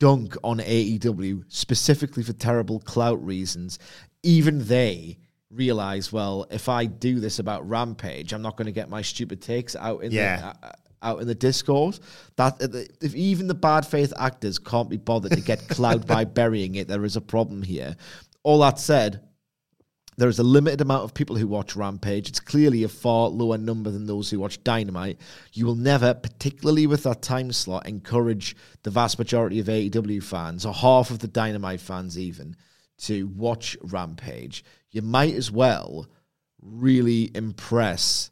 dunk 0.00 0.36
on 0.42 0.58
AEW 0.58 1.44
specifically 1.48 2.22
for 2.22 2.32
terrible 2.32 2.80
clout 2.80 3.24
reasons, 3.24 3.78
even 4.22 4.64
they 4.66 5.18
realize, 5.50 6.12
well, 6.12 6.46
if 6.50 6.68
I 6.68 6.86
do 6.86 7.20
this 7.20 7.38
about 7.38 7.68
Rampage, 7.68 8.32
I'm 8.32 8.42
not 8.42 8.56
going 8.56 8.66
to 8.66 8.72
get 8.72 8.88
my 8.90 9.02
stupid 9.02 9.40
takes 9.40 9.76
out 9.76 10.02
in 10.02 10.12
Yeah. 10.12 10.52
the 10.60 10.68
uh, 10.68 10.72
out 11.04 11.20
in 11.20 11.28
the 11.28 11.34
discourse. 11.34 12.00
That 12.36 12.60
uh, 12.62 12.78
if 13.00 13.14
even 13.14 13.46
the 13.46 13.54
bad 13.54 13.86
faith 13.86 14.12
actors 14.18 14.58
can't 14.58 14.90
be 14.90 14.96
bothered 14.96 15.32
to 15.32 15.40
get 15.40 15.68
clout 15.68 16.06
by 16.08 16.24
burying 16.24 16.74
it, 16.74 16.88
there 16.88 17.04
is 17.04 17.16
a 17.16 17.20
problem 17.20 17.62
here. 17.62 17.96
All 18.42 18.58
that 18.60 18.78
said, 18.78 19.20
there 20.16 20.28
is 20.28 20.38
a 20.38 20.44
limited 20.44 20.80
amount 20.80 21.04
of 21.04 21.14
people 21.14 21.36
who 21.36 21.48
watch 21.48 21.74
Rampage. 21.74 22.28
It's 22.28 22.40
clearly 22.40 22.84
a 22.84 22.88
far 22.88 23.28
lower 23.28 23.58
number 23.58 23.90
than 23.90 24.06
those 24.06 24.30
who 24.30 24.38
watch 24.38 24.62
Dynamite. 24.62 25.20
You 25.52 25.66
will 25.66 25.74
never, 25.74 26.14
particularly 26.14 26.86
with 26.86 27.02
that 27.02 27.22
time 27.22 27.52
slot, 27.52 27.88
encourage 27.88 28.56
the 28.84 28.90
vast 28.90 29.18
majority 29.18 29.58
of 29.58 29.66
AEW 29.66 30.22
fans, 30.22 30.64
or 30.64 30.72
half 30.72 31.10
of 31.10 31.18
the 31.18 31.28
Dynamite 31.28 31.80
fans 31.80 32.18
even, 32.18 32.56
to 32.98 33.26
watch 33.28 33.76
Rampage. 33.82 34.64
You 34.90 35.02
might 35.02 35.34
as 35.34 35.50
well 35.50 36.06
really 36.62 37.30
impress 37.34 38.30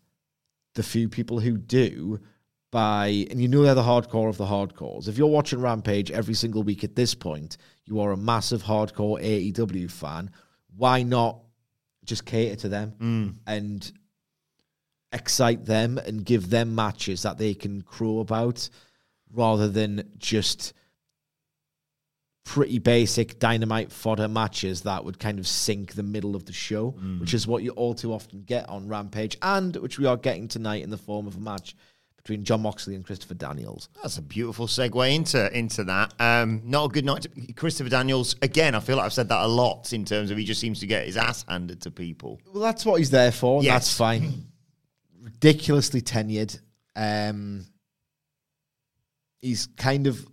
the 0.74 0.82
few 0.82 1.08
people 1.08 1.40
who 1.40 1.56
do 1.56 2.20
by, 2.72 3.26
and 3.30 3.40
you 3.40 3.46
know 3.46 3.62
they're 3.62 3.74
the 3.76 3.82
hardcore 3.82 4.28
of 4.28 4.38
the 4.38 4.46
hardcores. 4.46 5.06
If 5.06 5.16
you're 5.16 5.28
watching 5.28 5.60
Rampage 5.60 6.10
every 6.10 6.34
single 6.34 6.64
week 6.64 6.82
at 6.82 6.96
this 6.96 7.14
point, 7.14 7.58
you 7.84 8.00
are 8.00 8.10
a 8.10 8.16
massive 8.16 8.64
hardcore 8.64 9.22
AEW 9.22 9.88
fan. 9.88 10.30
Why 10.76 11.04
not 11.04 11.38
just 12.04 12.24
cater 12.24 12.56
to 12.56 12.68
them 12.68 12.94
mm. 12.98 13.34
and 13.46 13.92
excite 15.12 15.66
them 15.66 15.98
and 15.98 16.24
give 16.24 16.50
them 16.50 16.74
matches 16.74 17.22
that 17.22 17.38
they 17.38 17.54
can 17.54 17.82
crow 17.82 18.18
about 18.18 18.68
rather 19.30 19.68
than 19.68 20.10
just 20.18 20.72
pretty 22.44 22.78
basic 22.78 23.38
dynamite 23.38 23.92
fodder 23.92 24.26
matches 24.26 24.82
that 24.82 25.04
would 25.04 25.18
kind 25.18 25.38
of 25.38 25.46
sink 25.46 25.92
the 25.92 26.02
middle 26.02 26.34
of 26.34 26.46
the 26.46 26.52
show, 26.52 26.92
mm. 26.92 27.20
which 27.20 27.34
is 27.34 27.46
what 27.46 27.62
you 27.62 27.70
all 27.72 27.94
too 27.94 28.12
often 28.12 28.42
get 28.42 28.68
on 28.68 28.88
Rampage, 28.88 29.36
and 29.42 29.76
which 29.76 29.98
we 29.98 30.06
are 30.06 30.16
getting 30.16 30.48
tonight 30.48 30.82
in 30.82 30.90
the 30.90 30.98
form 30.98 31.26
of 31.26 31.36
a 31.36 31.40
match 31.40 31.76
between 32.22 32.44
Jon 32.44 32.62
Moxley 32.62 32.94
and 32.94 33.04
Christopher 33.04 33.34
Daniels. 33.34 33.88
That's 34.00 34.18
a 34.18 34.22
beautiful 34.22 34.66
segue 34.66 35.14
into 35.14 35.56
into 35.56 35.84
that. 35.84 36.14
Um, 36.20 36.62
not 36.64 36.86
a 36.86 36.88
good 36.88 37.04
night. 37.04 37.22
To, 37.22 37.52
Christopher 37.54 37.90
Daniels 37.90 38.36
again. 38.42 38.74
I 38.74 38.80
feel 38.80 38.96
like 38.96 39.06
I've 39.06 39.12
said 39.12 39.28
that 39.28 39.44
a 39.44 39.48
lot 39.48 39.92
in 39.92 40.04
terms 40.04 40.30
of 40.30 40.38
he 40.38 40.44
just 40.44 40.60
seems 40.60 40.80
to 40.80 40.86
get 40.86 41.06
his 41.06 41.16
ass 41.16 41.44
handed 41.48 41.80
to 41.82 41.90
people. 41.90 42.40
Well, 42.52 42.62
that's 42.62 42.86
what 42.86 42.98
he's 42.98 43.10
there 43.10 43.32
for. 43.32 43.62
Yes. 43.62 43.72
That's 43.72 43.96
fine. 43.96 44.46
Ridiculously 45.20 46.00
tenured. 46.00 46.58
Um, 46.94 47.66
he's 49.40 49.66
kind 49.76 50.06
of 50.06 50.24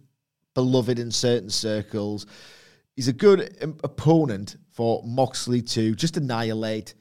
beloved 0.53 0.99
in 0.99 1.11
certain 1.11 1.49
circles. 1.49 2.27
He's 2.95 3.07
a 3.07 3.13
good 3.13 3.57
um, 3.61 3.77
opponent 3.83 4.57
for 4.71 5.01
Moxley 5.05 5.61
to 5.61 5.95
just 5.95 6.17
annihilate. 6.17 6.93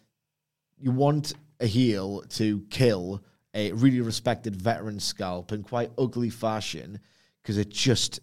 You 0.79 0.93
want 0.93 1.35
a 1.61 1.67
heel 1.67 2.23
to 2.31 2.61
kill 2.71 3.23
a 3.59 3.73
really 3.73 4.01
respected 4.01 4.55
veteran 4.55 5.01
scalp 5.01 5.51
in 5.51 5.65
quite 5.65 5.91
ugly 5.99 6.31
fashion 6.31 7.01
because 7.43 7.59
it 7.59 7.71
just 7.71 8.21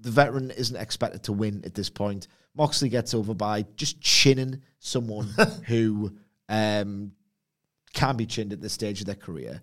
the 0.00 0.10
veteran 0.10 0.50
isn't 0.50 0.76
expected 0.76 1.22
to 1.22 1.32
win 1.32 1.62
at 1.64 1.74
this 1.74 1.88
point. 1.88 2.26
Moxley 2.56 2.88
gets 2.88 3.14
over 3.14 3.34
by 3.34 3.64
just 3.76 4.00
chinning 4.00 4.60
someone 4.80 5.28
who 5.66 6.12
um, 6.48 7.12
can 7.92 8.16
be 8.16 8.26
chinned 8.26 8.52
at 8.52 8.60
this 8.60 8.72
stage 8.72 9.00
of 9.00 9.06
their 9.06 9.14
career. 9.14 9.62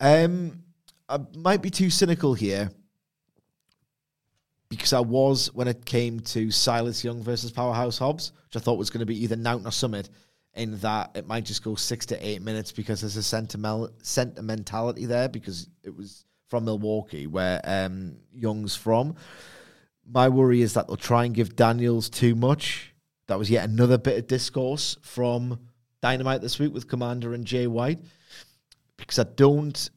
Um, 0.00 0.64
I 1.08 1.20
might 1.36 1.62
be 1.62 1.70
too 1.70 1.88
cynical 1.88 2.34
here 2.34 2.70
because 4.68 4.92
I 4.92 5.00
was 5.00 5.54
when 5.54 5.68
it 5.68 5.84
came 5.84 6.18
to 6.20 6.50
Silas 6.50 7.04
Young 7.04 7.22
versus 7.22 7.52
Powerhouse 7.52 7.98
Hobbs, 7.98 8.32
which 8.46 8.60
I 8.60 8.64
thought 8.64 8.78
was 8.78 8.90
going 8.90 9.00
to 9.00 9.06
be 9.06 9.22
either 9.22 9.36
Nout 9.36 9.64
or 9.64 9.70
Summit, 9.70 10.10
in 10.54 10.78
that 10.78 11.10
it 11.14 11.26
might 11.26 11.44
just 11.44 11.64
go 11.64 11.74
six 11.74 12.06
to 12.06 12.26
eight 12.26 12.42
minutes 12.42 12.72
because 12.72 13.00
there's 13.00 13.16
a 13.16 13.22
sentimental 13.22 13.90
sentimentality 14.02 15.06
there 15.06 15.28
because 15.28 15.68
it 15.82 15.96
was 15.96 16.24
from 16.48 16.66
Milwaukee 16.66 17.26
where 17.26 17.60
um, 17.64 18.16
Young's 18.34 18.76
from. 18.76 19.14
My 20.06 20.28
worry 20.28 20.60
is 20.60 20.74
that 20.74 20.86
they'll 20.86 20.96
try 20.96 21.24
and 21.24 21.34
give 21.34 21.56
Daniels 21.56 22.10
too 22.10 22.34
much. 22.34 22.92
That 23.28 23.38
was 23.38 23.50
yet 23.50 23.68
another 23.68 23.96
bit 23.96 24.18
of 24.18 24.26
discourse 24.26 24.98
from 25.00 25.60
Dynamite 26.02 26.42
this 26.42 26.58
week 26.58 26.74
with 26.74 26.88
Commander 26.88 27.32
and 27.32 27.46
Jay 27.46 27.66
White 27.66 28.00
because 28.96 29.18
I 29.18 29.24
don't 29.24 29.90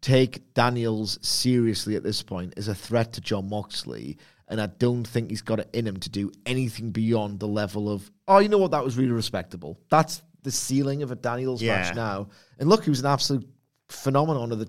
take 0.00 0.52
Daniels 0.52 1.18
seriously 1.22 1.96
at 1.96 2.02
this 2.02 2.22
point 2.22 2.52
as 2.58 2.68
a 2.68 2.74
threat 2.74 3.14
to 3.14 3.22
Jon 3.22 3.48
Moxley. 3.48 4.18
And 4.48 4.60
I 4.60 4.66
don't 4.66 5.04
think 5.06 5.30
he's 5.30 5.42
got 5.42 5.60
it 5.60 5.70
in 5.72 5.86
him 5.86 5.96
to 5.98 6.10
do 6.10 6.30
anything 6.44 6.90
beyond 6.90 7.40
the 7.40 7.48
level 7.48 7.90
of, 7.90 8.10
oh, 8.28 8.38
you 8.38 8.48
know 8.48 8.58
what, 8.58 8.72
that 8.72 8.84
was 8.84 8.96
really 8.98 9.12
respectable. 9.12 9.80
That's 9.88 10.22
the 10.42 10.50
ceiling 10.50 11.02
of 11.02 11.10
a 11.10 11.14
Daniels 11.14 11.62
Yeah. 11.62 11.76
match 11.80 11.96
now. 11.96 12.28
And 12.58 12.68
look, 12.68 12.84
he 12.84 12.90
was 12.90 13.00
an 13.00 13.06
absolute 13.06 13.48
phenomenon 13.88 14.52
of 14.52 14.58
the 14.58 14.68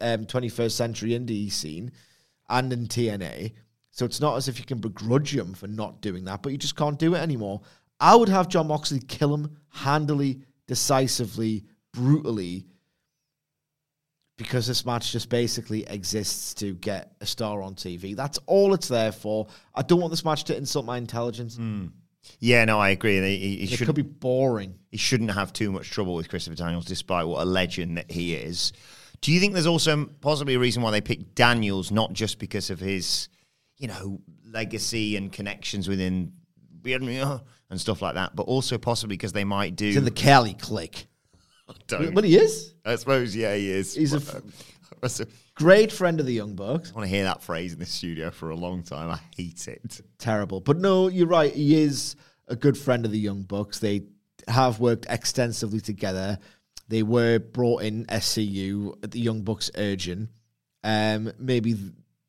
um, 0.00 0.26
21st 0.26 0.72
century 0.72 1.10
indie 1.10 1.50
scene 1.50 1.90
and 2.50 2.70
in 2.72 2.86
TNA. 2.86 3.52
So 3.90 4.04
it's 4.04 4.20
not 4.20 4.36
as 4.36 4.48
if 4.48 4.58
you 4.58 4.66
can 4.66 4.78
begrudge 4.78 5.34
him 5.34 5.54
for 5.54 5.68
not 5.68 6.02
doing 6.02 6.24
that, 6.24 6.42
but 6.42 6.52
you 6.52 6.58
just 6.58 6.76
can't 6.76 6.98
do 6.98 7.14
it 7.14 7.18
anymore. 7.18 7.62
I 8.00 8.14
would 8.16 8.28
have 8.28 8.48
Jon 8.48 8.66
Moxley 8.66 9.00
kill 9.00 9.32
him 9.32 9.56
handily, 9.70 10.42
decisively, 10.66 11.64
brutally, 11.92 12.66
because 14.36 14.66
this 14.66 14.84
match 14.84 15.12
just 15.12 15.28
basically 15.28 15.84
exists 15.86 16.54
to 16.54 16.74
get 16.74 17.12
a 17.20 17.26
star 17.26 17.62
on 17.62 17.74
TV. 17.74 18.16
That's 18.16 18.38
all 18.46 18.74
it's 18.74 18.88
there 18.88 19.12
for. 19.12 19.46
I 19.74 19.82
don't 19.82 20.00
want 20.00 20.10
this 20.10 20.24
match 20.24 20.44
to 20.44 20.56
insult 20.56 20.84
my 20.86 20.98
intelligence. 20.98 21.56
Hmm. 21.56 21.86
Yeah, 22.40 22.64
no, 22.64 22.80
I 22.80 22.88
agree. 22.90 23.20
He, 23.20 23.66
he, 23.66 23.74
It 23.74 23.84
could 23.84 23.94
be 23.94 24.02
boring. 24.02 24.78
he 24.90 24.96
shouldn't 24.96 25.30
have 25.32 25.52
too 25.52 25.70
much 25.70 25.90
trouble 25.90 26.14
with 26.14 26.28
Christopher 26.28 26.56
Daniels, 26.56 26.86
despite 26.86 27.26
what 27.26 27.42
a 27.42 27.44
legend 27.44 27.98
that 27.98 28.10
he 28.10 28.34
is. 28.34 28.72
Do 29.20 29.30
you 29.32 29.40
think 29.40 29.52
there's 29.52 29.66
also 29.66 30.06
possibly 30.20 30.54
a 30.54 30.58
reason 30.58 30.82
why 30.82 30.90
they 30.90 31.00
picked 31.00 31.34
Daniels, 31.34 31.90
not 31.90 32.12
just 32.12 32.38
because 32.38 32.70
of 32.70 32.80
his, 32.80 33.28
you 33.76 33.88
know, 33.88 34.20
legacy 34.46 35.16
and 35.16 35.32
connections 35.32 35.88
within 35.88 36.32
and 36.84 37.80
stuff 37.80 38.02
like 38.02 38.14
that, 38.14 38.36
but 38.36 38.42
also 38.44 38.78
possibly 38.78 39.16
because 39.16 39.32
they 39.32 39.44
might 39.44 39.76
do. 39.76 39.88
In 39.96 40.04
the 40.04 40.10
Cali 40.10 40.54
clique. 40.54 41.06
Don't- 41.86 42.14
But 42.14 42.24
he 42.24 42.36
is. 42.36 42.74
I 42.84 42.96
suppose, 42.96 43.34
yeah, 43.34 43.54
he 43.56 43.70
is. 43.70 43.94
He's 43.94 44.12
a 44.12 44.16
f- 44.16 44.36
uh, 45.02 45.24
Great 45.54 45.92
friend 45.92 46.18
of 46.20 46.26
the 46.26 46.32
Young 46.32 46.54
Bucks. 46.54 46.90
I 46.90 46.94
want 46.94 47.08
to 47.08 47.14
hear 47.14 47.24
that 47.24 47.42
phrase 47.42 47.72
in 47.72 47.78
the 47.78 47.86
studio 47.86 48.30
for 48.30 48.50
a 48.50 48.56
long 48.56 48.82
time. 48.82 49.10
I 49.10 49.20
hate 49.36 49.68
it. 49.68 50.00
terrible. 50.18 50.60
But 50.60 50.78
no, 50.78 51.08
you're 51.08 51.26
right. 51.28 51.52
He 51.54 51.80
is 51.80 52.16
a 52.48 52.56
good 52.56 52.76
friend 52.76 53.04
of 53.06 53.12
the 53.12 53.18
Young 53.18 53.42
Bucks. 53.42 53.78
They 53.78 54.02
have 54.48 54.80
worked 54.80 55.06
extensively 55.08 55.80
together. 55.80 56.38
They 56.88 57.02
were 57.04 57.38
brought 57.38 57.82
in 57.84 58.04
SCU 58.06 58.94
at 59.04 59.10
the 59.12 59.20
Young 59.20 59.42
Bucks 59.42 59.70
urging. 59.76 60.28
Um, 60.82 61.32
maybe 61.38 61.76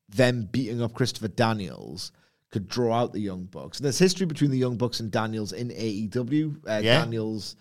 them 0.09 0.47
beating 0.51 0.81
up 0.81 0.93
Christopher 0.93 1.27
Daniels 1.27 2.11
could 2.51 2.69
draw 2.69 2.93
out 2.95 3.11
the 3.11 3.19
Young 3.19 3.45
Bucks. 3.45 3.79
And 3.79 3.85
there's 3.85 3.99
history 3.99 4.27
between 4.27 4.51
the 4.51 4.57
Young 4.57 4.77
Bucks 4.77 4.99
and 5.01 5.11
Daniels 5.11 5.51
in 5.51 5.69
AEW. 5.69 6.57
Uh, 6.67 6.81
Yeah. 6.83 6.99
Daniels 7.01 7.55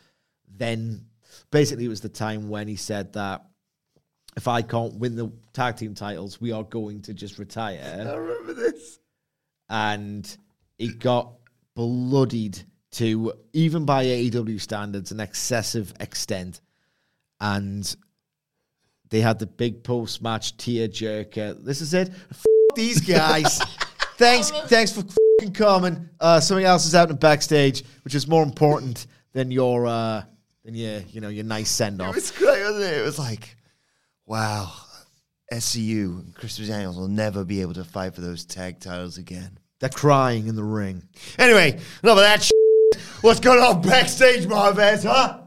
then 0.57 1.07
basically 1.55 1.85
it 1.85 1.89
was 1.89 2.01
the 2.01 2.09
time 2.09 2.49
when 2.49 2.67
he 2.67 2.75
said 2.75 3.13
that 3.13 3.45
if 4.37 4.49
I 4.49 4.61
can't 4.61 4.95
win 4.99 5.15
the 5.15 5.31
tag 5.53 5.77
team 5.77 5.95
titles, 5.95 6.41
we 6.41 6.51
are 6.51 6.65
going 6.65 7.03
to 7.03 7.15
just 7.15 7.39
retire 7.39 7.81
I 7.81 8.13
remember 8.17 8.55
this. 8.55 8.99
and 9.69 10.37
he 10.79 10.89
got 10.89 11.31
bloodied 11.77 12.59
to 12.95 13.35
even 13.53 13.85
by 13.85 14.05
AEW 14.05 14.61
standards 14.61 15.13
an 15.13 15.21
excessive 15.21 15.95
extent, 16.01 16.61
and 17.41 17.97
they 19.11 19.21
had 19.21 19.39
the 19.39 19.47
big 19.47 19.85
post 19.85 20.23
match 20.23 20.57
tear 20.57 20.89
jerker. 20.89 21.65
This 21.65 21.81
is 21.81 21.95
it. 21.95 22.11
F- 22.33 22.45
these 22.75 23.01
guys. 23.01 23.59
thanks, 24.17 24.51
thanks 24.51 24.91
for 24.91 25.03
fucking 25.39 25.55
coming. 25.55 26.09
Uh, 26.19 26.41
something 26.41 26.67
else 26.67 26.85
is 26.85 26.97
out 26.97 27.11
in 27.11 27.17
backstage, 27.17 27.85
which 28.03 28.17
is 28.17 28.27
more 28.27 28.43
important 28.43 29.07
than 29.33 29.53
your, 29.53 29.87
uh, 29.87 30.25
than 30.65 30.75
your, 30.75 31.01
you 31.11 31.21
know, 31.21 31.29
your 31.29 31.45
nice 31.45 31.71
send 31.71 32.01
off. 32.01 32.11
It 32.11 32.15
was 32.17 32.31
great, 32.31 32.63
wasn't 32.63 32.85
it? 32.85 32.99
It 32.99 33.05
was 33.05 33.19
like, 33.19 33.57
wow, 34.27 34.73
SCU 35.53 36.21
and 36.21 36.35
Christopher 36.35 36.69
Daniels 36.69 36.97
will 36.97 37.09
never 37.09 37.45
be 37.45 37.61
able 37.61 37.75
to 37.75 37.85
fight 37.85 38.15
for 38.15 38.21
those 38.21 38.45
tag 38.45 38.81
titles 38.81 39.19
again. 39.19 39.59
They're 39.81 39.91
crying 39.91 40.47
in 40.47 40.57
the 40.57 40.65
ring. 40.65 41.03
Anyway, 41.39 41.73
enough 42.03 42.17
of 42.17 42.23
that 42.23 42.43
shit. 42.43 43.03
What's 43.21 43.41
going 43.41 43.61
on 43.61 43.83
backstage, 43.83 44.47
Marvez, 44.47 45.05
huh? 45.05 45.41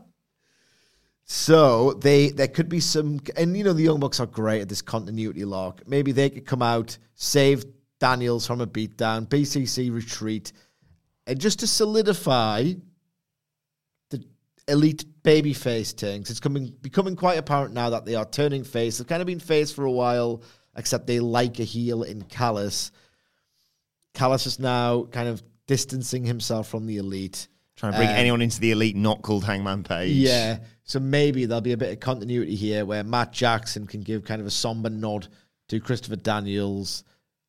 So 1.24 1.94
they 1.94 2.30
there 2.30 2.48
could 2.48 2.70
be 2.70 2.80
some, 2.80 3.20
and 3.36 3.58
you 3.58 3.64
know 3.64 3.74
the 3.74 3.84
Young 3.84 4.00
Bucks 4.00 4.20
are 4.20 4.26
great 4.26 4.62
at 4.62 4.70
this 4.70 4.82
continuity 4.82 5.44
lock. 5.44 5.82
Maybe 5.86 6.12
they 6.12 6.30
could 6.30 6.46
come 6.46 6.62
out, 6.62 6.98
save 7.16 7.66
Daniels 8.00 8.48
from 8.48 8.62
a 8.62 8.68
beatdown, 8.68 9.28
BCC 9.28 9.94
retreat, 9.94 10.54
and 11.26 11.40
just 11.40 11.60
to 11.60 11.68
solidify 11.68 12.74
elite 14.68 15.06
babyface 15.24 15.94
things. 15.94 16.30
It's 16.30 16.40
coming 16.40 16.74
becoming 16.82 17.16
quite 17.16 17.38
apparent 17.38 17.74
now 17.74 17.90
that 17.92 18.06
they 18.06 18.16
are 18.16 18.26
turning 18.26 18.64
face. 18.64 18.98
They've 18.98 19.08
kind 19.08 19.22
of 19.22 19.28
been 19.28 19.40
face 19.40 19.72
for 19.72 19.86
a 19.86 19.92
while, 19.92 20.44
except 20.76 21.08
they 21.08 21.20
like 21.20 21.60
a 21.60 21.64
heel 21.64 22.04
in 22.04 22.22
Callis. 22.24 22.92
Callis 24.14 24.48
is 24.48 24.60
now 24.60 25.04
kind 25.06 25.28
of 25.30 25.44
distancing 25.68 26.26
himself 26.26 26.68
from 26.68 26.86
the 26.86 26.98
elite. 26.98 27.48
Trying 27.76 27.92
to 27.92 27.98
bring 28.00 28.10
Um, 28.10 28.16
anyone 28.16 28.42
into 28.42 28.60
the 28.60 28.72
elite 28.72 28.96
not 28.96 29.22
called 29.22 29.44
Hangman 29.44 29.84
Page. 29.84 30.16
Yeah. 30.16 30.60
So 30.84 31.00
maybe 31.00 31.46
there'll 31.46 31.62
be 31.62 31.74
a 31.74 31.78
bit 31.78 31.92
of 31.92 32.00
continuity 32.00 32.56
here 32.56 32.86
where 32.86 33.04
Matt 33.04 33.32
Jackson 33.34 33.86
can 33.86 34.02
give 34.02 34.24
kind 34.24 34.42
of 34.42 34.48
a 34.48 34.52
somber 34.52 34.90
nod 34.90 35.28
to 35.70 35.80
Christopher 35.80 36.16
Daniels. 36.16 37.04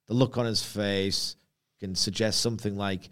The 0.07 0.15
look 0.15 0.37
on 0.37 0.45
his 0.45 0.63
face 0.63 1.37
can 1.81 1.95
suggest 1.95 2.41
something 2.41 2.77
like, 2.77 3.09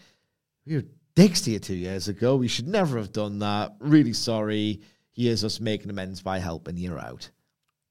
were 1.16 1.23
dicks 1.23 1.40
to 1.42 1.50
you 1.50 1.58
two 1.58 1.75
years 1.75 2.08
ago. 2.08 2.37
We 2.37 2.49
should 2.49 2.68
never 2.68 2.99
have 2.99 3.12
done 3.12 3.38
that. 3.40 3.76
Really 3.80 4.12
sorry. 4.12 4.80
Here's 5.12 5.44
us 5.44 5.61
making 5.61 5.90
amends 5.90 6.23
by 6.23 6.38
helping 6.38 6.76
you 6.76 6.99
out. 6.99 7.30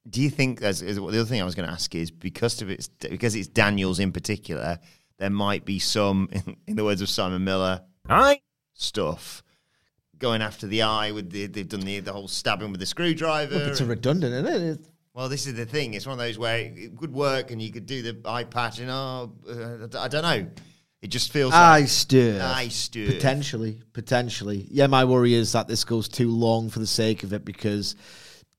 Do 0.07 0.21
you 0.21 0.29
think 0.29 0.61
as, 0.61 0.83
as 0.83 0.97
the 0.97 1.03
other 1.03 1.25
thing 1.25 1.41
I 1.41 1.45
was 1.45 1.55
going 1.55 1.67
to 1.67 1.73
ask 1.73 1.95
is 1.95 2.11
because 2.11 2.61
of 2.61 2.69
it's 2.69 2.87
because 2.87 3.35
it's 3.35 3.47
Daniels 3.47 3.99
in 3.99 4.11
particular, 4.11 4.79
there 5.17 5.31
might 5.31 5.65
be 5.65 5.79
some, 5.79 6.29
in, 6.31 6.57
in 6.67 6.75
the 6.75 6.83
words 6.83 7.01
of 7.01 7.09
Simon 7.09 7.43
Miller, 7.43 7.81
eye 8.07 8.41
stuff 8.73 9.41
going 10.17 10.41
after 10.41 10.67
the 10.67 10.83
eye 10.83 11.11
with 11.11 11.31
the 11.31 11.47
they've 11.47 11.67
done 11.67 11.81
the 11.81 11.99
the 12.01 12.13
whole 12.13 12.27
stabbing 12.27 12.71
with 12.71 12.79
the 12.79 12.85
screwdriver. 12.85 13.55
It's 13.69 13.81
a 13.81 13.85
redundant, 13.85 14.33
isn't 14.33 14.47
it? 14.47 14.69
It's- 14.71 14.91
well, 15.15 15.29
this 15.29 15.47
is 15.47 15.53
the 15.53 15.65
thing. 15.65 15.93
It's 15.93 16.05
one 16.05 16.11
of 16.11 16.19
those 16.19 16.37
where 16.37 16.57
it 16.57 16.97
could 16.97 17.13
work 17.13 17.49
and 17.49 17.61
you 17.61 17.71
could 17.71 17.85
do 17.85 18.01
the 18.01 18.19
eye 18.29 18.43
patch 18.43 18.79
and 18.79 18.91
oh, 18.91 19.31
uh, 19.49 19.97
I 19.97 20.09
don't 20.09 20.23
know. 20.23 20.45
It 21.05 21.11
just 21.11 21.31
feels 21.31 21.53
Eye 21.53 21.81
like 21.81 21.87
stir. 21.87 22.41
eye 22.41 22.67
stir. 22.69 23.05
Potentially, 23.05 23.79
potentially. 23.93 24.65
Yeah, 24.71 24.87
my 24.87 25.05
worry 25.05 25.35
is 25.35 25.51
that 25.51 25.67
this 25.67 25.83
goes 25.83 26.07
too 26.07 26.31
long 26.31 26.71
for 26.71 26.79
the 26.79 26.87
sake 26.87 27.21
of 27.21 27.31
it 27.31 27.45
because 27.45 27.95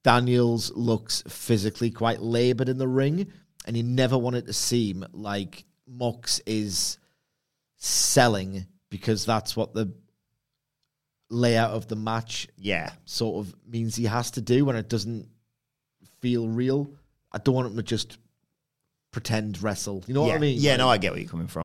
Daniels 0.04 0.70
looks 0.76 1.24
physically 1.26 1.90
quite 1.90 2.20
laboured 2.22 2.68
in 2.68 2.78
the 2.78 2.86
ring, 2.86 3.32
and 3.66 3.76
you 3.76 3.82
never 3.82 4.16
want 4.16 4.36
it 4.36 4.46
to 4.46 4.52
seem 4.52 5.04
like 5.10 5.64
Mox 5.88 6.40
is 6.46 6.98
selling 7.78 8.64
because 8.90 9.26
that's 9.26 9.56
what 9.56 9.74
the 9.74 9.92
layout 11.30 11.72
of 11.72 11.88
the 11.88 11.96
match 11.96 12.46
Yeah. 12.56 12.92
sort 13.06 13.44
of 13.44 13.56
means 13.66 13.96
he 13.96 14.04
has 14.04 14.30
to 14.30 14.40
do 14.40 14.64
when 14.64 14.76
it 14.76 14.88
doesn't 14.88 15.28
feel 16.20 16.46
real. 16.46 16.92
I 17.32 17.38
don't 17.38 17.56
want 17.56 17.70
him 17.72 17.76
to 17.76 17.82
just 17.82 18.18
pretend 19.10 19.60
wrestle. 19.64 20.04
You 20.06 20.14
know 20.14 20.22
yeah. 20.26 20.28
what 20.28 20.36
I 20.36 20.38
mean? 20.38 20.58
Yeah, 20.60 20.76
no, 20.76 20.88
I 20.88 20.98
get 20.98 21.10
where 21.10 21.20
you're 21.20 21.28
coming 21.28 21.48
from. 21.48 21.64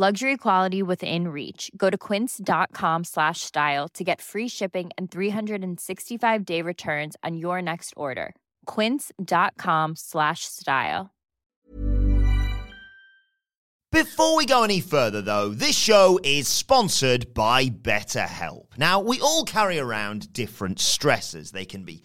Luxury 0.00 0.36
quality 0.36 0.80
within 0.80 1.26
reach. 1.26 1.72
Go 1.76 1.90
to 1.90 1.98
quince.com 1.98 3.02
slash 3.02 3.40
style 3.40 3.88
to 3.94 4.04
get 4.04 4.20
free 4.20 4.46
shipping 4.46 4.90
and 4.96 5.10
365 5.10 6.44
day 6.44 6.62
returns 6.62 7.16
on 7.24 7.36
your 7.36 7.60
next 7.60 7.94
order. 7.96 8.36
Quince.com 8.66 9.96
slash 9.96 10.44
style. 10.44 11.10
Before 13.90 14.36
we 14.36 14.46
go 14.46 14.62
any 14.62 14.80
further, 14.80 15.20
though, 15.20 15.48
this 15.48 15.76
show 15.76 16.20
is 16.22 16.46
sponsored 16.46 17.34
by 17.34 17.68
BetterHelp. 17.68 18.76
Now, 18.76 19.00
we 19.00 19.20
all 19.20 19.42
carry 19.42 19.80
around 19.80 20.32
different 20.32 20.78
stressors. 20.78 21.50
They 21.50 21.64
can 21.64 21.82
be 21.82 22.04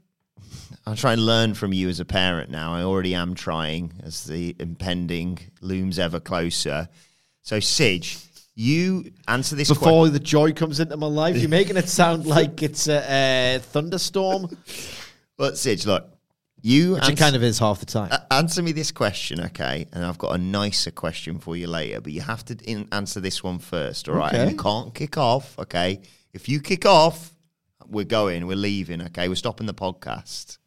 I'll 0.85 0.95
try 0.95 1.13
and 1.13 1.25
learn 1.25 1.53
from 1.53 1.73
you 1.73 1.89
as 1.89 1.99
a 1.99 2.05
parent 2.05 2.49
now. 2.49 2.73
I 2.73 2.83
already 2.83 3.13
am 3.13 3.35
trying 3.35 3.93
as 4.03 4.25
the 4.25 4.55
impending 4.59 5.37
looms 5.61 5.99
ever 5.99 6.19
closer. 6.19 6.89
So, 7.43 7.59
Sidge, 7.59 8.17
you 8.55 9.11
answer 9.27 9.55
this 9.55 9.67
question. 9.69 9.83
Before 9.83 10.09
the 10.09 10.19
joy 10.19 10.53
comes 10.53 10.79
into 10.79 10.97
my 10.97 11.07
life, 11.07 11.37
you're 11.37 11.49
making 11.49 11.77
it 11.77 11.87
sound 11.87 12.25
like 12.37 12.63
it's 12.63 12.87
a, 12.87 13.55
a 13.55 13.59
thunderstorm, 13.59 14.57
But, 15.37 15.57
Sidge, 15.57 15.85
look, 15.85 16.07
you 16.63 16.93
which 16.93 17.09
it 17.09 17.17
kind 17.17 17.35
of 17.35 17.43
is 17.43 17.57
half 17.59 17.79
the 17.79 17.85
time. 17.85 18.09
Uh, 18.11 18.19
answer 18.29 18.61
me 18.61 18.71
this 18.71 18.91
question, 18.91 19.39
okay? 19.41 19.87
And 19.91 20.05
I've 20.05 20.19
got 20.19 20.35
a 20.35 20.37
nicer 20.37 20.91
question 20.91 21.39
for 21.39 21.55
you 21.55 21.67
later, 21.67 22.01
but 22.01 22.11
you 22.11 22.21
have 22.21 22.45
to 22.45 22.55
in- 22.63 22.87
answer 22.91 23.19
this 23.19 23.43
one 23.43 23.57
first, 23.59 24.07
all 24.07 24.15
right? 24.15 24.33
Okay. 24.33 24.51
You 24.51 24.57
can't 24.57 24.93
kick 24.93 25.17
off, 25.17 25.57
okay? 25.57 26.01
If 26.33 26.47
you 26.47 26.59
kick 26.59 26.85
off, 26.85 27.33
we're 27.87 28.05
going, 28.05 28.45
we're 28.45 28.55
leaving, 28.55 29.01
okay? 29.01 29.27
We're 29.27 29.35
stopping 29.35 29.65
the 29.65 29.73
podcast. 29.73 30.59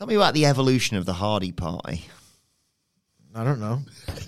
Tell 0.00 0.06
me 0.06 0.14
about 0.14 0.32
the 0.32 0.46
evolution 0.46 0.96
of 0.96 1.04
the 1.04 1.12
Hardy 1.12 1.52
Party. 1.52 2.06
I 3.34 3.44
don't 3.44 3.60
know. 3.60 3.82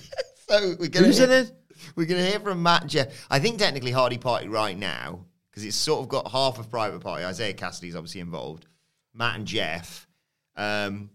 So 0.49 0.75
we're 0.79 0.89
gonna 0.89 1.07
Who's 1.07 1.19
in 1.19 1.31
it? 1.31 1.51
We're 1.97 2.05
going 2.05 2.23
to 2.23 2.31
hear 2.31 2.39
from 2.39 2.63
Matt 2.63 2.87
Jeff. 2.87 3.27
I 3.31 3.39
think 3.39 3.59
technically 3.59 3.91
Hardy 3.91 4.19
Party 4.19 4.49
right 4.49 4.77
now, 4.77 5.25
because 5.51 5.65
it's 5.65 5.77
sort 5.77 6.01
of 6.01 6.11
got 6.11 6.31
half 6.31 6.59
of 6.59 6.69
Private 6.69 7.01
Party. 7.01 7.25
Isiah 7.25 7.55
Kassidy's 7.55 7.97
obviously 7.97 8.21
involved. 8.21 8.67
Matt 9.15 9.37
and 9.37 9.47
Jeff. 9.47 10.07
Um, 10.55 11.09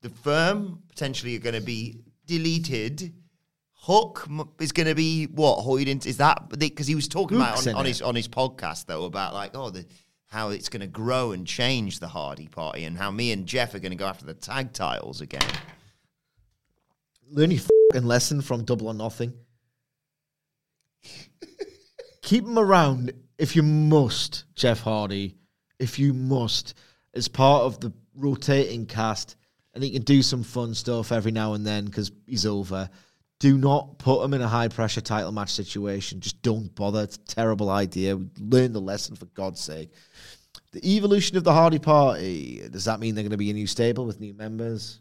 the 0.00 0.08
firm 0.08 0.82
potentially 0.88 1.36
are 1.36 1.38
going 1.38 1.54
to 1.54 1.60
be 1.60 2.00
deleted. 2.26 3.12
Hook 3.74 4.26
is 4.58 4.72
going 4.72 4.88
to 4.88 4.96
be 4.96 5.26
what 5.26 5.64
Hoyd 5.64 5.86
into 5.86 6.08
is 6.08 6.16
that 6.16 6.48
because 6.48 6.88
he 6.88 6.96
was 6.96 7.06
talking 7.06 7.38
Hook's 7.38 7.66
about 7.66 7.74
on, 7.74 7.80
on 7.80 7.86
his 7.86 8.02
on 8.02 8.16
his 8.16 8.26
podcast 8.26 8.86
though 8.86 9.04
about 9.04 9.34
like 9.34 9.52
oh 9.54 9.70
the 9.70 9.86
how 10.34 10.48
it's 10.48 10.68
going 10.68 10.80
to 10.80 10.88
grow 10.88 11.30
and 11.30 11.46
change 11.46 12.00
the 12.00 12.08
Hardy 12.08 12.48
Party 12.48 12.82
and 12.82 12.98
how 12.98 13.08
me 13.08 13.30
and 13.30 13.46
Jeff 13.46 13.72
are 13.72 13.78
going 13.78 13.92
to 13.92 13.96
go 13.96 14.06
after 14.06 14.26
the 14.26 14.34
tag 14.34 14.72
titles 14.72 15.20
again. 15.20 15.48
Learn 17.30 17.52
your 17.52 17.60
fucking 17.92 18.08
lesson 18.08 18.42
from 18.42 18.64
Double 18.64 18.88
or 18.88 18.94
Nothing. 18.94 19.32
Keep 22.22 22.46
him 22.46 22.58
around 22.58 23.12
if 23.38 23.54
you 23.54 23.62
must, 23.62 24.42
Jeff 24.56 24.80
Hardy. 24.80 25.36
If 25.78 26.00
you 26.00 26.12
must, 26.12 26.74
as 27.14 27.28
part 27.28 27.62
of 27.62 27.78
the 27.78 27.92
rotating 28.16 28.86
cast, 28.86 29.36
and 29.72 29.84
he 29.84 29.90
can 29.90 30.02
do 30.02 30.20
some 30.20 30.42
fun 30.42 30.74
stuff 30.74 31.12
every 31.12 31.30
now 31.30 31.52
and 31.52 31.64
then 31.64 31.84
because 31.84 32.10
he's 32.26 32.44
over. 32.44 32.90
Do 33.40 33.58
not 33.58 33.98
put 33.98 34.22
them 34.22 34.32
in 34.32 34.40
a 34.40 34.48
high 34.48 34.68
pressure 34.68 35.00
title 35.00 35.32
match 35.32 35.52
situation. 35.52 36.20
Just 36.20 36.40
don't 36.42 36.74
bother. 36.74 37.02
It's 37.02 37.16
a 37.16 37.34
terrible 37.34 37.70
idea. 37.70 38.18
Learn 38.38 38.72
the 38.72 38.80
lesson 38.80 39.16
for 39.16 39.26
God's 39.26 39.60
sake. 39.60 39.92
The 40.72 40.96
evolution 40.96 41.36
of 41.36 41.44
the 41.44 41.52
Hardy 41.52 41.78
Party. 41.78 42.62
Does 42.70 42.84
that 42.86 43.00
mean 43.00 43.14
they're 43.14 43.22
going 43.22 43.30
to 43.30 43.36
be 43.36 43.50
a 43.50 43.54
new 43.54 43.66
stable 43.66 44.06
with 44.06 44.20
new 44.20 44.34
members? 44.34 45.00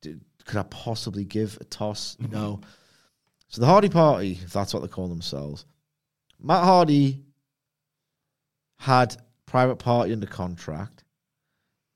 Did, 0.00 0.20
could 0.44 0.58
I 0.58 0.62
possibly 0.64 1.24
give 1.24 1.58
a 1.60 1.64
toss? 1.64 2.16
Mm-hmm. 2.16 2.32
No. 2.32 2.60
So 3.48 3.60
the 3.60 3.66
Hardy 3.66 3.88
Party, 3.88 4.38
if 4.42 4.52
that's 4.52 4.72
what 4.72 4.80
they 4.80 4.88
call 4.88 5.08
themselves, 5.08 5.64
Matt 6.40 6.64
Hardy 6.64 7.24
had 8.78 9.16
Private 9.46 9.76
Party 9.76 10.12
under 10.12 10.26
contract. 10.26 11.04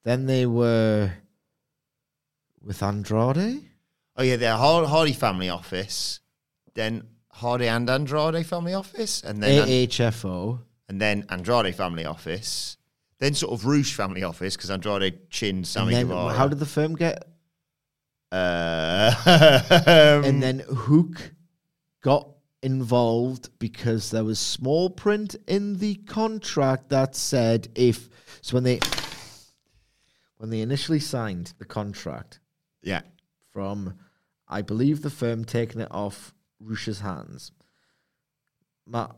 Then 0.02 0.26
they 0.26 0.46
were 0.46 1.12
with 2.60 2.82
Andrade. 2.82 3.62
Oh 4.16 4.22
yeah, 4.22 4.56
Har- 4.56 4.86
Hardy 4.86 5.12
Family 5.12 5.48
Office, 5.48 6.20
then 6.74 7.02
Hardy 7.30 7.66
and 7.68 7.88
Andrade 7.90 8.46
Family 8.46 8.74
Office, 8.74 9.22
and 9.24 9.42
then 9.42 9.66
AHFO. 9.66 10.60
and 10.88 11.00
then 11.00 11.26
Andrade 11.30 11.74
Family 11.74 12.04
Office, 12.04 12.76
then 13.18 13.34
sort 13.34 13.52
of 13.52 13.66
Rush 13.66 13.94
Family 13.94 14.22
Office 14.22 14.56
because 14.56 14.70
Andrade 14.70 15.30
chinned 15.30 15.58
And 15.58 15.66
Sammy 15.66 15.94
then 15.94 16.06
Guevara. 16.08 16.34
how 16.34 16.46
did 16.48 16.58
the 16.60 16.66
firm 16.66 16.94
get? 16.94 17.24
uh, 18.32 19.12
and 20.24 20.42
then 20.42 20.60
Hook 20.60 21.32
got 22.02 22.28
involved 22.62 23.50
because 23.58 24.10
there 24.10 24.24
was 24.24 24.38
small 24.38 24.90
print 24.90 25.36
in 25.46 25.78
the 25.78 25.94
contract 25.96 26.88
that 26.88 27.14
said 27.14 27.68
if 27.74 28.08
so 28.40 28.54
when 28.56 28.64
they 28.64 28.80
when 30.38 30.50
they 30.50 30.60
initially 30.60 30.98
signed 31.00 31.52
the 31.58 31.64
contract 31.64 32.40
yeah, 32.82 33.02
from 33.52 33.94
I 34.48 34.62
believe 34.62 35.02
the 35.02 35.10
firm 35.10 35.44
taking 35.44 35.80
it 35.80 35.88
off 35.90 36.34
Rush's 36.60 37.00
hands. 37.00 37.52
Matt 38.86 39.14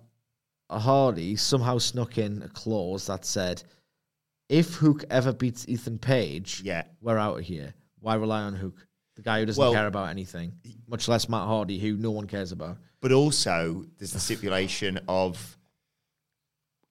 Hardy 0.71 1.37
somehow 1.37 1.79
snuck 1.79 2.19
in 2.19 2.43
a 2.43 2.49
clause 2.49 3.07
that 3.07 3.25
said 3.25 3.63
if 4.49 4.75
Hook 4.75 5.05
ever 5.11 5.33
beats 5.33 5.67
Ethan 5.69 5.99
Page, 5.99 6.63
yeah. 6.65 6.85
we're 7.01 7.19
out 7.19 7.39
of 7.39 7.45
here. 7.45 7.75
Why 8.01 8.15
rely 8.15 8.43
on 8.43 8.55
Hook? 8.55 8.87
The 9.17 9.23
guy 9.23 9.41
who 9.41 9.47
doesn't 9.47 9.61
Well- 9.61 9.73
care 9.73 9.87
about 9.87 10.11
anything, 10.11 10.53
much 10.87 11.09
less 11.09 11.29
Matt 11.29 11.47
Hardy, 11.47 11.79
who 11.79 11.97
no 11.97 12.11
one 12.11 12.27
cares 12.27 12.53
about. 12.53 12.79
But 13.01 13.13
also, 13.13 13.85
there's 13.99 14.13
the 14.13 14.21
stipulation 14.21 15.01
of 15.09 15.56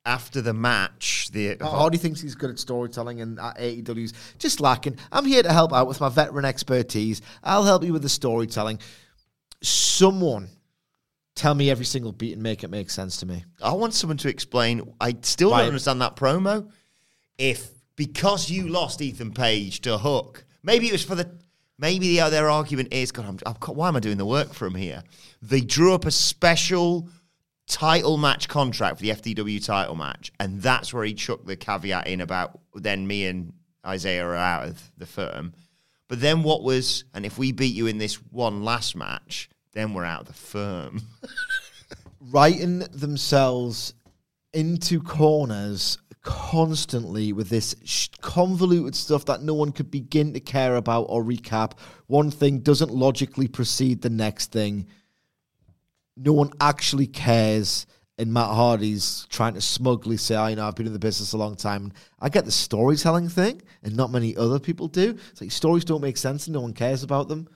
after 0.05 0.41
the 0.41 0.53
match, 0.53 1.29
the 1.31 1.57
Matt 1.59 1.61
Hardy 1.61 1.97
thinks 1.97 2.21
he's 2.21 2.35
good 2.35 2.51
at 2.51 2.59
storytelling, 2.59 3.21
and 3.21 3.39
at 3.39 3.57
AEW's 3.57 4.13
just 4.37 4.59
lacking. 4.61 4.97
I'm 5.11 5.25
here 5.25 5.41
to 5.41 5.51
help 5.51 5.73
out 5.73 5.87
with 5.87 5.99
my 5.99 6.09
veteran 6.09 6.45
expertise. 6.45 7.21
I'll 7.43 7.63
help 7.63 7.83
you 7.83 7.91
with 7.91 8.03
the 8.03 8.09
storytelling. 8.09 8.79
Someone 9.61 10.49
tell 11.33 11.55
me 11.55 11.69
every 11.69 11.85
single 11.85 12.11
beat 12.11 12.33
and 12.33 12.43
make 12.43 12.63
it 12.63 12.69
make 12.69 12.89
sense 12.89 13.17
to 13.17 13.25
me. 13.25 13.45
I 13.61 13.73
want 13.73 13.93
someone 13.93 14.17
to 14.17 14.29
explain. 14.29 14.93
I 15.01 15.15
still 15.21 15.51
Why? 15.51 15.59
don't 15.59 15.67
understand 15.69 16.01
that 16.01 16.15
promo. 16.15 16.69
If 17.37 17.69
because 17.95 18.49
you 18.49 18.69
lost 18.69 19.01
Ethan 19.01 19.33
Page 19.33 19.81
to 19.81 19.97
Hook, 19.97 20.45
maybe 20.63 20.87
it 20.87 20.91
was 20.91 21.03
for 21.03 21.15
the. 21.15 21.29
Maybe 21.77 22.07
the, 22.07 22.21
uh, 22.21 22.29
their 22.29 22.49
argument 22.49 22.93
is, 22.93 23.11
God, 23.11 23.25
I'm, 23.25 23.37
I'm, 23.45 23.75
why 23.75 23.89
am 23.89 23.97
I 23.97 23.99
doing 23.99 24.15
the 24.15 24.25
work 24.25 24.53
from 24.53 24.75
here? 24.75 25.03
They 25.41 25.59
drew 25.59 25.93
up 25.93 26.05
a 26.05 26.11
special 26.11 27.09
title 27.67 28.17
match 28.17 28.47
contract 28.47 28.97
for 28.97 29.03
the 29.03 29.09
FTW 29.09 29.63
title 29.65 29.95
match, 29.95 30.31
and 30.39 30.61
that's 30.61 30.93
where 30.93 31.03
he 31.03 31.13
chucked 31.13 31.45
the 31.45 31.55
caveat 31.55 32.07
in 32.07 32.21
about 32.21 32.59
then 32.73 33.07
me 33.07 33.25
and 33.25 33.53
Isiah 33.89 34.25
are 34.25 34.35
out 34.35 34.67
of 34.67 34.91
the 34.97 35.05
firm. 35.05 35.53
But 36.07 36.21
then 36.21 36.43
what 36.43 36.63
was, 36.63 37.03
and 37.13 37.25
if 37.25 37.37
we 37.37 37.51
beat 37.51 37.75
you 37.75 37.87
in 37.87 37.97
this 37.97 38.15
one 38.15 38.63
last 38.63 38.95
match, 38.95 39.49
then 39.73 39.93
we're 39.93 40.05
out 40.05 40.21
of 40.21 40.27
the 40.27 40.33
firm. 40.33 41.01
writing 42.31 42.79
themselves 42.91 43.93
into 44.53 45.01
corners 45.01 45.97
constantly 46.21 47.33
with 47.33 47.49
this 47.49 47.75
sh- 47.83 48.07
convoluted 48.21 48.95
stuff 48.95 49.25
that 49.25 49.43
no 49.43 49.53
one 49.53 49.71
could 49.71 49.91
begin 49.91 50.33
to 50.33 50.39
care 50.39 50.75
about 50.75 51.03
or 51.03 51.23
recap. 51.23 51.73
One 52.07 52.31
thing 52.31 52.59
doesn't 52.59 52.91
logically 52.91 53.47
precede 53.47 54.01
the 54.01 54.09
next 54.09 54.51
thing. 54.51 54.87
No 56.17 56.33
one 56.33 56.51
actually 56.59 57.07
cares. 57.07 57.85
And 58.17 58.31
Matt 58.31 58.49
Hardy's 58.49 59.27
trying 59.29 59.55
to 59.55 59.61
smugly 59.61 60.15
say, 60.15 60.35
oh, 60.35 60.43
I 60.43 60.53
know 60.53 60.65
I've 60.65 60.75
been 60.75 60.87
in 60.87 60.93
the 60.93 60.99
business 60.99 61.33
a 61.33 61.37
long 61.37 61.55
time. 61.55 61.91
I 62.17 62.29
get 62.29 62.45
the 62.45 62.51
storytelling 62.51 63.27
thing, 63.27 63.61
and 63.83 63.93
not 63.97 64.09
many 64.09 64.37
other 64.37 64.57
people 64.57 64.87
do. 64.87 65.17
It's 65.31 65.41
like 65.41 65.51
stories 65.51 65.83
don't 65.83 65.99
make 65.99 66.15
sense 66.15 66.47
and 66.47 66.53
no 66.53 66.61
one 66.61 66.71
cares 66.71 67.03
about 67.03 67.27
them. 67.27 67.49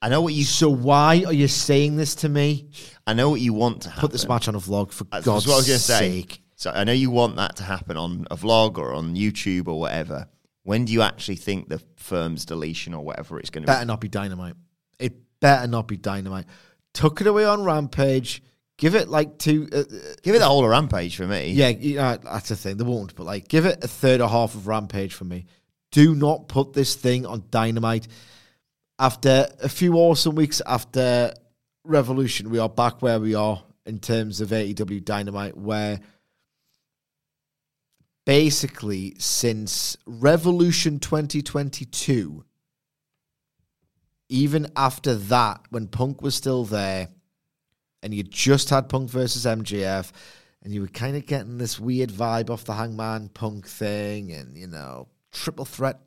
I 0.00 0.08
know 0.08 0.20
what 0.20 0.34
you 0.34 0.44
So 0.44 0.68
why 0.68 1.24
are 1.26 1.32
you 1.32 1.48
saying 1.48 1.96
this 1.96 2.16
to 2.16 2.28
me? 2.28 2.68
I 3.06 3.14
know 3.14 3.30
what 3.30 3.40
you 3.40 3.54
want 3.54 3.82
to 3.82 3.88
happen. 3.88 4.02
Put 4.02 4.12
this 4.12 4.28
match 4.28 4.48
on 4.48 4.56
a 4.56 4.58
vlog 4.58 4.92
for 4.92 5.04
That's 5.04 5.24
God's 5.24 5.46
what 5.46 5.54
I 5.54 5.56
was 5.58 5.66
going 5.66 5.78
to 5.78 5.84
say. 5.84 6.10
sake. 6.20 6.42
So 6.56 6.70
I 6.70 6.84
know 6.84 6.92
you 6.92 7.10
want 7.10 7.36
that 7.36 7.56
to 7.56 7.64
happen 7.64 7.96
on 7.96 8.26
a 8.30 8.36
vlog 8.36 8.78
or 8.78 8.92
on 8.94 9.14
YouTube 9.16 9.68
or 9.68 9.78
whatever. 9.80 10.28
When 10.64 10.84
do 10.84 10.92
you 10.92 11.02
actually 11.02 11.36
think 11.36 11.68
the 11.68 11.80
firm's 11.96 12.44
deletion 12.44 12.94
or 12.94 13.04
whatever 13.04 13.38
it's 13.38 13.50
going 13.50 13.62
to 13.62 13.66
be 13.66 13.72
Better 13.72 13.84
be? 13.84 13.88
not 13.88 14.00
be 14.00 14.08
dynamite. 14.08 14.54
It 14.98 15.14
better 15.40 15.66
not 15.66 15.88
be 15.88 15.96
dynamite. 15.96 16.46
Tuck 16.94 17.20
it 17.20 17.26
away 17.26 17.44
on 17.44 17.64
Rampage. 17.64 18.42
Give 18.78 18.94
it 18.94 19.08
like 19.08 19.38
two. 19.38 19.68
Uh, 19.72 19.78
uh, 19.78 19.84
Give 20.22 20.34
it 20.34 20.40
the 20.40 20.46
whole 20.46 20.64
of 20.64 20.70
rampage 20.70 21.16
for 21.16 21.26
me. 21.26 21.52
yeah, 21.52 21.68
yeah, 21.68 22.16
that's 22.16 22.48
the 22.48 22.56
thing. 22.56 22.78
They 22.78 22.84
won't, 22.84 23.14
but 23.14 23.24
like, 23.24 23.46
give 23.46 23.64
it 23.64 23.84
a 23.84 23.88
third 23.88 24.20
or 24.20 24.28
half 24.28 24.54
of 24.54 24.66
Rampage 24.66 25.14
for 25.14 25.24
me. 25.24 25.44
Do 25.92 26.14
not 26.14 26.48
put 26.48 26.72
this 26.72 26.94
thing 26.94 27.24
on 27.26 27.44
dynamite. 27.50 28.08
After 28.98 29.46
a 29.62 29.68
few 29.68 29.94
awesome 29.94 30.34
weeks 30.34 30.60
after 30.66 31.32
Revolution, 31.84 32.50
we 32.50 32.58
are 32.58 32.68
back 32.68 33.02
where 33.02 33.20
we 33.20 33.34
are 33.34 33.62
in 33.86 33.98
terms 34.00 34.40
of 34.40 34.50
AEW 34.50 35.04
Dynamite, 35.04 35.56
where 35.56 36.00
basically 38.24 39.14
since 39.18 39.96
Revolution 40.06 40.98
2022, 40.98 42.44
even 44.32 44.66
after 44.76 45.14
that, 45.14 45.60
when 45.68 45.86
Punk 45.86 46.22
was 46.22 46.34
still 46.34 46.64
there, 46.64 47.08
and 48.02 48.14
you 48.14 48.22
just 48.22 48.70
had 48.70 48.88
Punk 48.88 49.10
versus 49.10 49.44
MJF, 49.44 50.10
and 50.62 50.72
you 50.72 50.80
were 50.80 50.88
kind 50.88 51.16
of 51.16 51.26
getting 51.26 51.58
this 51.58 51.78
weird 51.78 52.08
vibe 52.08 52.48
off 52.48 52.64
the 52.64 52.72
Hangman 52.72 53.28
Punk 53.28 53.68
thing, 53.68 54.32
and 54.32 54.56
you 54.56 54.66
know, 54.66 55.08
triple 55.32 55.66
threat 55.66 56.00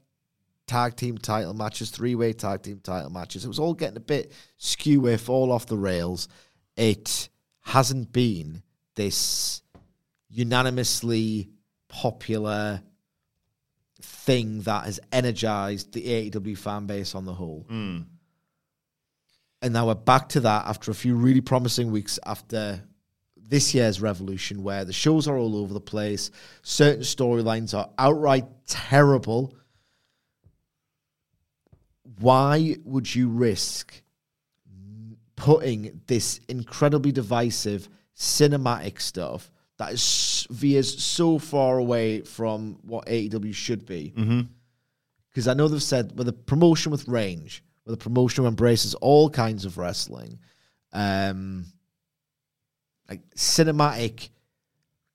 tag 0.66 0.96
team 0.96 1.20
title 1.20 1.54
matches, 1.54 1.92
three 1.92 2.16
way 2.16 2.34
tag 2.34 2.64
team 2.64 2.80
title 2.84 3.12
matches. 3.12 3.46
It 3.46 3.48
was 3.48 3.60
all 3.60 3.76
getting 3.76 3.98
a 3.98 4.02
bit 4.02 4.32
skew 4.58 5.08
if 5.08 5.30
all 5.30 5.52
off 5.52 5.68
the 5.68 5.78
rails. 5.78 6.28
It 6.76 7.30
hasn't 7.62 8.12
been 8.12 8.64
this 8.96 9.62
unanimously 10.30 11.52
popular 11.90 12.82
thing 14.02 14.62
that 14.62 14.86
has 14.86 15.00
energized 15.12 15.94
the 15.94 16.32
AEW 16.32 16.58
fan 16.58 16.88
base 16.88 17.14
on 17.14 17.26
the 17.26 17.34
whole. 17.34 17.66
Hmm. 17.70 18.00
And 19.62 19.74
now 19.74 19.88
we're 19.88 19.96
back 19.96 20.30
to 20.30 20.42
that 20.42 20.68
after 20.68 20.92
a 20.92 20.96
few 20.96 21.16
really 21.16 21.42
promising 21.42 21.92
weeks 21.92 22.20
after 22.26 22.84
this 23.48 23.74
year's 23.74 24.02
Revolution, 24.02 24.64
where 24.64 24.86
the 24.86 24.94
shows 24.94 25.28
are 25.28 25.38
all 25.38 25.56
over 25.56 25.74
the 25.74 25.80
place. 25.80 26.32
Certain 26.62 27.04
storylines 27.04 27.78
are 27.78 27.90
outright 27.98 28.46
terrible. 28.68 29.54
Why 32.20 32.78
would 32.84 33.14
you 33.14 33.30
risk 33.30 34.02
putting 35.36 36.02
this 36.08 36.40
incredibly 36.48 37.12
divisive 37.12 37.90
cinematic 38.16 39.02
stuff 39.02 39.52
that 39.78 39.92
is 39.92 40.48
veers 40.50 41.04
so 41.04 41.38
far 41.38 41.78
away 41.78 42.22
from 42.22 42.80
what 42.84 43.06
AEW 43.08 43.54
should 43.54 43.86
be? 43.86 44.14
Mm-hmm. 44.16 44.42
Because 45.30 45.48
I 45.48 45.54
know 45.54 45.68
they've 45.68 45.84
said 45.84 46.18
with 46.18 46.30
a 46.30 46.34
promotion 46.34 46.92
with 46.92 47.08
range, 47.08 47.62
with 47.86 47.96
a 47.96 47.98
promotion 47.98 48.46
embraces 48.46 48.94
all 48.96 49.30
kinds 49.30 49.66
of 49.66 49.78
wrestling, 49.78 50.40
um, 50.94 51.66
like 53.10 53.22
cinematic, 53.36 54.30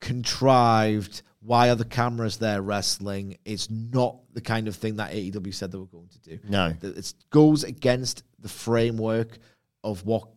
contrived. 0.00 1.22
Why 1.40 1.70
are 1.70 1.74
the 1.74 1.84
cameras 1.84 2.36
there 2.36 2.62
wrestling? 2.62 3.36
It's 3.44 3.70
not 3.70 4.18
the 4.32 4.40
kind 4.42 4.68
of 4.68 4.76
thing 4.76 4.96
that 4.96 5.12
AEW 5.12 5.54
said 5.54 5.72
they 5.72 5.78
were 5.78 5.86
going 5.86 6.08
to 6.08 6.20
do. 6.20 6.38
No. 6.48 6.74
It 6.82 7.14
goes 7.30 7.64
against 7.64 8.22
the 8.38 8.48
framework 8.48 9.38
of 9.82 10.04
what 10.04 10.28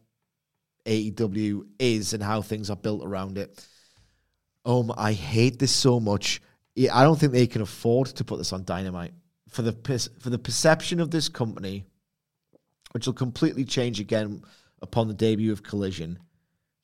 AEW 0.86 1.66
is 1.80 2.14
and 2.14 2.24
how 2.24 2.42
things 2.42 2.70
are 2.70 2.76
built 2.76 3.06
around 3.06 3.38
it. 3.38 3.66
Um, 4.66 4.94
I 4.98 5.14
hate 5.14 5.60
this 5.60 5.72
so 5.72 6.00
much. 6.00 6.42
I 6.92 7.04
don't 7.04 7.20
think 7.20 7.34
they 7.34 7.48
can 7.48 7.62
afford 7.62 8.08
to 8.08 8.24
put 8.24 8.38
this 8.38 8.54
on 8.54 8.64
Dynamite 8.64 9.14
for 9.50 9.62
the 9.62 9.74
pers- 9.74 10.10
for 10.20 10.30
the 10.30 10.40
perception 10.40 11.00
of 11.00 11.12
this 11.12 11.30
company, 11.30 11.86
which 12.94 13.06
will 13.06 13.14
completely 13.14 13.66
change 13.66 14.00
again 14.00 14.42
upon 14.82 15.08
the 15.08 15.14
debut 15.14 15.52
of 15.52 15.62
Collision. 15.62 16.18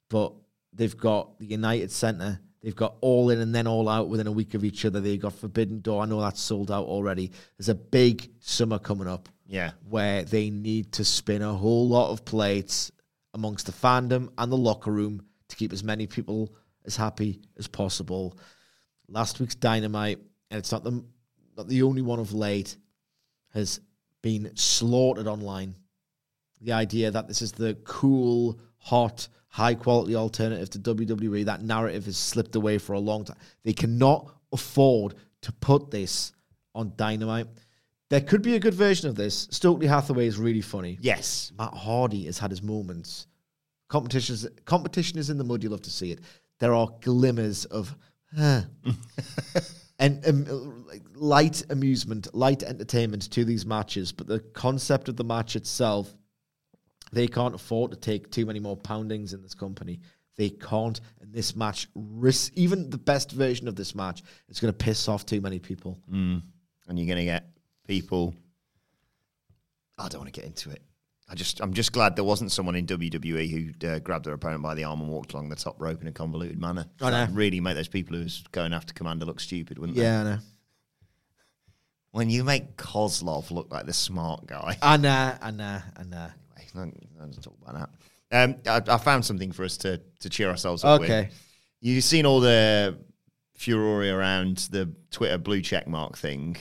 But 0.10 0.34
they've 0.74 0.96
got 0.96 1.40
the 1.40 1.46
United 1.46 1.92
Center, 1.92 2.40
they've 2.62 2.76
got 2.76 2.96
All 3.02 3.30
In 3.30 3.40
and 3.40 3.54
then 3.56 3.68
All 3.68 3.88
Out 3.88 4.10
within 4.10 4.28
a 4.28 4.32
week 4.32 4.54
of 4.54 4.64
each 4.64 4.86
other. 4.86 5.00
They've 5.00 5.20
got 5.20 5.34
Forbidden 5.34 5.82
Door. 5.82 6.04
I 6.04 6.06
know 6.06 6.20
that's 6.20 6.42
sold 6.42 6.72
out 6.72 6.86
already. 6.86 7.32
There's 7.58 7.70
a 7.70 7.76
big 7.76 8.30
summer 8.40 8.80
coming 8.80 9.08
up 9.08 9.30
Yeah. 9.48 9.72
where 9.88 10.24
they 10.24 10.50
need 10.50 10.92
to 10.94 11.06
spin 11.06 11.42
a 11.42 11.54
whole 11.54 11.88
lot 11.88 12.12
of 12.12 12.26
plates 12.26 12.92
amongst 13.34 13.68
the 13.68 13.72
fandom 13.72 14.30
and 14.38 14.52
the 14.52 14.58
locker 14.58 14.92
room 14.92 15.22
to 15.48 15.56
keep 15.56 15.72
as 15.72 15.84
many 15.84 16.08
people 16.08 16.54
as 16.86 16.96
happy 16.96 17.42
as 17.58 17.68
possible. 17.68 18.38
Last 19.08 19.40
week's 19.40 19.56
Dynamite, 19.56 20.20
and 20.50 20.58
it's 20.58 20.72
not 20.72 20.84
the 20.84 21.04
not 21.58 21.68
the 21.68 21.84
only 21.84 22.02
one 22.02 22.20
of 22.20 22.34
late, 22.34 22.78
has 23.54 23.82
been 24.22 24.56
slaughtered 24.56 25.28
online. 25.28 25.76
The 26.62 26.74
idea 26.74 27.12
that 27.12 27.28
this 27.28 27.42
is 27.42 27.52
the 27.52 27.76
cool, 27.86 28.60
hot, 28.78 29.28
high 29.48 29.76
quality 29.76 30.16
alternative 30.16 30.70
to 30.72 30.80
WWE, 30.80 31.46
that 31.46 31.62
narrative 31.62 32.06
has 32.06 32.18
slipped 32.18 32.56
away 32.56 32.78
for 32.78 32.94
a 32.94 33.00
long 33.00 33.26
time. 33.26 33.38
They 33.64 33.74
cannot 33.74 34.34
afford 34.52 35.16
to 35.42 35.52
put 35.54 35.92
this 35.92 36.34
on 36.76 36.94
Dynamite. 36.96 37.48
There 38.10 38.22
could 38.22 38.42
be 38.42 38.56
a 38.56 38.60
good 38.60 38.74
version 38.74 39.08
of 39.10 39.16
this. 39.16 39.48
Stokely 39.52 39.88
Hathaway 39.88 40.28
is 40.28 40.38
really 40.38 40.62
funny. 40.62 40.98
Yes. 41.00 41.52
Matt 41.58 41.74
Hardy 41.74 42.26
has 42.26 42.40
had 42.40 42.50
his 42.50 42.62
moments. 42.62 43.28
Competition 43.88 44.34
is, 44.34 44.48
competition 44.66 45.20
is 45.20 45.30
in 45.30 45.38
the 45.38 45.44
mud. 45.44 45.64
You 45.64 45.70
love 45.70 45.82
to 45.84 45.92
see 45.92 46.12
it. 46.12 46.20
There 46.60 46.74
are 46.74 46.90
glimmers 47.02 47.66
of 47.66 47.96
huh. 48.36 48.62
and 50.00 50.26
um, 50.28 50.86
light 51.16 51.64
amusement, 51.70 52.34
light 52.34 52.64
entertainment 52.64 53.32
to 53.32 53.46
these 53.46 53.66
matches. 53.66 54.12
But 54.12 54.28
the 54.28 54.40
concept 54.40 55.08
of 55.10 55.16
the 55.16 55.24
match 55.24 55.56
itself, 55.56 56.14
they 57.12 57.28
can't 57.28 57.56
afford 57.56 57.92
to 57.92 57.98
take 57.98 58.32
too 58.32 58.46
many 58.46 58.60
more 58.60 58.78
poundings 58.78 59.34
in 59.34 59.42
this 59.42 59.54
company. 59.54 60.00
They 60.36 60.50
can't. 60.50 61.00
And 61.22 61.34
this 61.34 61.56
match, 61.56 61.88
risk, 61.96 62.54
even 62.56 62.90
the 62.90 62.98
best 62.98 63.32
version 63.32 63.68
of 63.68 63.76
this 63.76 63.94
match, 63.94 64.24
is 64.48 64.60
going 64.60 64.74
to 64.74 64.78
piss 64.78 65.08
off 65.08 65.26
too 65.26 65.42
many 65.42 65.60
people. 65.60 66.00
And 66.88 66.98
you're 66.98 67.08
going 67.08 67.18
to 67.20 67.26
get 67.26 67.50
people. 67.88 68.34
I 69.98 70.08
don't 70.08 70.22
want 70.22 70.34
to 70.34 70.40
get 70.40 70.48
into 70.48 70.70
it. 70.70 70.82
I 71.32 71.36
just, 71.36 71.60
I'm 71.62 71.74
just 71.74 71.92
glad 71.92 72.16
there 72.16 72.24
wasn't 72.24 72.52
someone 72.52 72.76
in 72.76 72.88
WWE 72.88 73.50
who 73.52 73.88
uh, 73.88 74.00
grabbed 74.00 74.26
their 74.26 74.34
opponent 74.34 74.64
by 74.64 74.74
the 74.74 74.86
arm 74.86 75.02
and 75.02 75.10
walked 75.10 75.34
along 75.34 75.50
the 75.50 75.56
top 75.56 75.80
rope 75.80 76.02
in 76.02 76.08
a 76.08 76.12
convoluted 76.12 76.60
manner. 76.60 76.86
I 77.02 77.06
know. 77.06 77.12
That'd 77.12 77.36
really 77.36 77.60
make 77.60 77.76
those 77.76 77.88
people 77.88 78.18
who's 78.18 78.44
going 78.52 78.74
after 78.74 78.94
Commander 78.94 79.26
look 79.26 79.40
stupid, 79.40 79.78
wouldn't 79.78 79.96
they? 79.98 80.04
Yeah, 80.04 80.22
I 80.22 80.24
know. 80.24 80.38
When 82.12 82.30
you 82.30 82.44
make 82.44 82.76
Kozlov 82.76 83.52
look 83.52 83.72
like 83.72 83.86
the 83.86 83.94
smart 83.94 84.48
guy. 84.48 84.78
I 84.82 84.98
know, 84.98 85.36
I 85.42 85.52
know, 85.52 85.80
I 85.96 86.04
know. 86.04 86.28
Anyway, 86.76 86.94
let's 87.20 87.38
talk 87.38 87.56
about 87.62 87.90
that. 88.32 88.44
Um, 88.44 88.56
I, 88.68 88.94
I 88.94 88.98
found 88.98 89.26
something 89.26 89.52
for 89.52 89.64
us 89.64 89.78
to 89.78 90.02
to 90.20 90.30
cheer 90.30 90.50
ourselves 90.50 90.84
up 90.84 91.02
with. 91.02 91.10
Okay. 91.10 91.30
You've 91.82 92.04
seen 92.04 92.26
all 92.26 92.40
the 92.40 92.98
furore 93.56 94.04
around 94.04 94.58
the 94.72 94.94
Twitter 95.12 95.38
blue 95.38 95.62
check 95.62 95.88
mark 95.88 96.18
thing. 96.18 96.58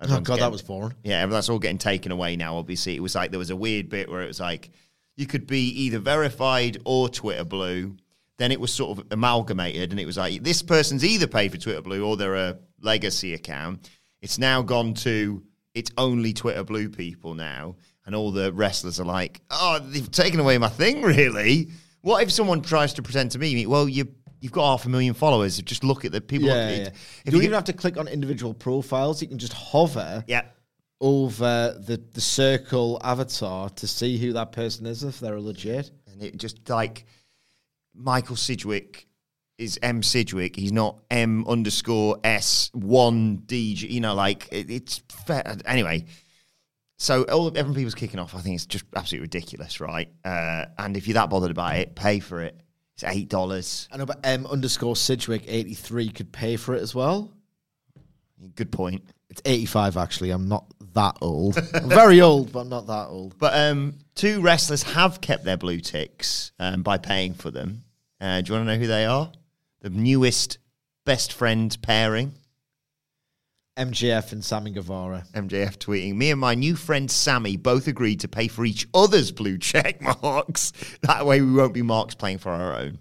Oh, 0.00 0.04
Everyone's 0.04 0.26
God, 0.26 0.40
that 0.40 0.52
was 0.52 0.62
foreign. 0.62 0.94
Yeah, 1.04 1.26
that's 1.26 1.48
all 1.48 1.58
getting 1.58 1.78
taken 1.78 2.12
away 2.12 2.36
now. 2.36 2.56
Obviously, 2.56 2.96
it 2.96 3.02
was 3.02 3.14
like 3.14 3.30
there 3.30 3.38
was 3.38 3.50
a 3.50 3.56
weird 3.56 3.88
bit 3.90 4.10
where 4.10 4.22
it 4.22 4.26
was 4.26 4.40
like 4.40 4.70
you 5.16 5.26
could 5.26 5.46
be 5.46 5.68
either 5.68 5.98
verified 5.98 6.78
or 6.84 7.08
Twitter 7.08 7.44
blue. 7.44 7.96
Then 8.38 8.52
it 8.52 8.60
was 8.60 8.72
sort 8.72 8.98
of 8.98 9.06
amalgamated, 9.10 9.90
and 9.90 10.00
it 10.00 10.06
was 10.06 10.16
like 10.16 10.42
this 10.42 10.62
person's 10.62 11.04
either 11.04 11.26
paid 11.26 11.50
for 11.52 11.58
Twitter 11.58 11.82
blue 11.82 12.06
or 12.06 12.16
they're 12.16 12.34
a 12.34 12.58
legacy 12.80 13.34
account. 13.34 13.90
It's 14.20 14.38
now 14.38 14.62
gone 14.62 14.94
to 14.94 15.42
it's 15.74 15.90
only 15.96 16.32
Twitter 16.32 16.64
blue 16.64 16.88
people 16.88 17.34
now, 17.34 17.76
and 18.04 18.14
all 18.14 18.32
the 18.32 18.52
wrestlers 18.52 19.00
are 19.00 19.04
like, 19.04 19.40
"Oh, 19.50 19.78
they've 19.78 20.10
taken 20.10 20.40
away 20.40 20.58
my 20.58 20.68
thing." 20.68 21.02
Really? 21.10 21.70
What 22.02 22.22
if 22.22 22.32
someone 22.32 22.62
tries 22.62 22.94
to 22.94 23.02
pretend 23.02 23.32
to 23.32 23.38
me? 23.38 23.66
Well, 23.66 23.88
you 23.88 24.08
you've 24.40 24.52
got 24.52 24.70
half 24.70 24.86
a 24.86 24.88
million 24.88 25.14
followers. 25.14 25.58
Just 25.58 25.84
look 25.84 26.04
at 26.04 26.12
the 26.12 26.20
people. 26.20 26.48
Yeah, 26.48 26.70
yeah. 26.70 26.76
If 26.76 27.26
you 27.26 27.32
don't 27.32 27.40
you 27.40 27.42
even 27.42 27.54
have 27.54 27.64
to 27.64 27.72
click 27.72 27.96
on 27.96 28.08
individual 28.08 28.54
profiles. 28.54 29.20
You 29.20 29.28
can 29.28 29.38
just 29.38 29.52
hover 29.52 30.24
yeah. 30.26 30.42
over 31.00 31.78
the, 31.78 32.02
the 32.12 32.20
circle 32.20 33.00
avatar 33.04 33.68
to 33.70 33.86
see 33.86 34.18
who 34.18 34.32
that 34.32 34.52
person 34.52 34.86
is 34.86 35.04
if 35.04 35.20
they're 35.20 35.40
legit. 35.40 35.90
And 36.10 36.22
it 36.22 36.36
just 36.38 36.68
like 36.68 37.04
Michael 37.94 38.36
Sidgwick 38.36 39.06
is 39.60 39.78
M 39.82 40.02
Sidgwick. 40.02 40.56
He's 40.56 40.72
not 40.72 40.96
M 41.10 41.46
underscore 41.46 42.18
S 42.24 42.70
one 42.72 43.36
D. 43.46 43.74
You 43.74 44.00
know, 44.00 44.14
like 44.14 44.48
it, 44.50 44.70
it's 44.70 45.02
fair. 45.26 45.56
Anyway, 45.66 46.06
so 46.96 47.24
all 47.24 47.48
everyone 47.48 47.74
people's 47.74 47.94
kicking 47.94 48.18
off. 48.18 48.34
I 48.34 48.40
think 48.40 48.56
it's 48.56 48.66
just 48.66 48.84
absolutely 48.96 49.24
ridiculous, 49.24 49.80
right? 49.80 50.08
Uh, 50.24 50.64
and 50.78 50.96
if 50.96 51.06
you're 51.06 51.14
that 51.14 51.30
bothered 51.30 51.50
about 51.50 51.76
it, 51.76 51.94
pay 51.94 52.20
for 52.20 52.40
it. 52.40 52.58
It's 52.94 53.04
eight 53.04 53.28
dollars. 53.28 53.88
I 53.92 53.98
know, 53.98 54.06
but 54.06 54.20
M 54.24 54.46
underscore 54.46 54.96
Sidgwick 54.96 55.44
eighty 55.46 55.74
three 55.74 56.08
could 56.08 56.32
pay 56.32 56.56
for 56.56 56.74
it 56.74 56.82
as 56.82 56.94
well. 56.94 57.30
Good 58.56 58.72
point. 58.72 59.04
It's 59.28 59.42
eighty 59.44 59.66
five 59.66 59.96
actually. 59.96 60.30
I'm 60.30 60.48
not 60.48 60.66
that 60.94 61.18
old. 61.20 61.56
I'm 61.74 61.88
very 61.88 62.20
old, 62.20 62.50
but 62.50 62.66
not 62.66 62.86
that 62.88 63.08
old. 63.08 63.38
But 63.38 63.54
um, 63.54 63.98
two 64.14 64.40
wrestlers 64.40 64.82
have 64.82 65.20
kept 65.20 65.44
their 65.44 65.56
blue 65.56 65.80
ticks 65.80 66.52
um, 66.58 66.82
by 66.82 66.98
paying 66.98 67.34
for 67.34 67.50
them. 67.50 67.84
Uh, 68.20 68.40
do 68.40 68.48
you 68.48 68.58
want 68.58 68.68
to 68.68 68.74
know 68.74 68.80
who 68.80 68.86
they 68.86 69.06
are? 69.06 69.30
The 69.80 69.90
newest 69.90 70.58
best 71.04 71.32
friend 71.32 71.76
pairing. 71.82 72.34
MJF 73.76 74.32
and 74.32 74.44
Sammy 74.44 74.72
Guevara. 74.72 75.24
MJF 75.32 75.78
tweeting, 75.78 76.16
me 76.16 76.30
and 76.30 76.40
my 76.40 76.54
new 76.54 76.76
friend 76.76 77.10
Sammy 77.10 77.56
both 77.56 77.86
agreed 77.86 78.20
to 78.20 78.28
pay 78.28 78.46
for 78.48 78.64
each 78.66 78.86
other's 78.92 79.32
blue 79.32 79.56
check 79.56 80.02
marks. 80.22 80.72
That 81.02 81.24
way 81.24 81.40
we 81.40 81.52
won't 81.52 81.72
be 81.72 81.82
marks 81.82 82.14
playing 82.14 82.38
for 82.38 82.50
our 82.50 82.76
own. 82.76 82.98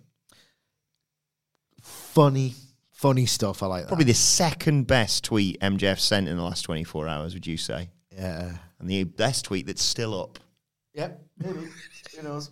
Funny, 1.81 2.53
funny 2.91 3.25
stuff. 3.25 3.61
I 3.61 3.65
like 3.65 3.83
that. 3.83 3.87
Probably 3.89 4.05
the 4.05 4.13
second 4.13 4.87
best 4.87 5.25
tweet 5.25 5.59
MJF 5.59 5.99
sent 5.99 6.29
in 6.29 6.37
the 6.37 6.43
last 6.43 6.61
24 6.61 7.07
hours, 7.09 7.33
would 7.33 7.47
you 7.47 7.57
say? 7.57 7.89
Yeah. 8.15 8.53
And 8.79 8.89
the 8.89 9.03
best 9.03 9.45
tweet 9.45 9.67
that's 9.67 9.83
still 9.83 10.19
up. 10.19 10.39
Yep. 10.93 11.21
Who 11.43 12.23
knows? 12.23 12.51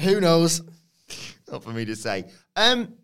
Who 0.00 0.20
knows? 0.20 0.62
Not 1.50 1.64
for 1.64 1.70
me 1.70 1.86
to 1.86 1.96
say. 1.96 2.26
Um, 2.54 2.94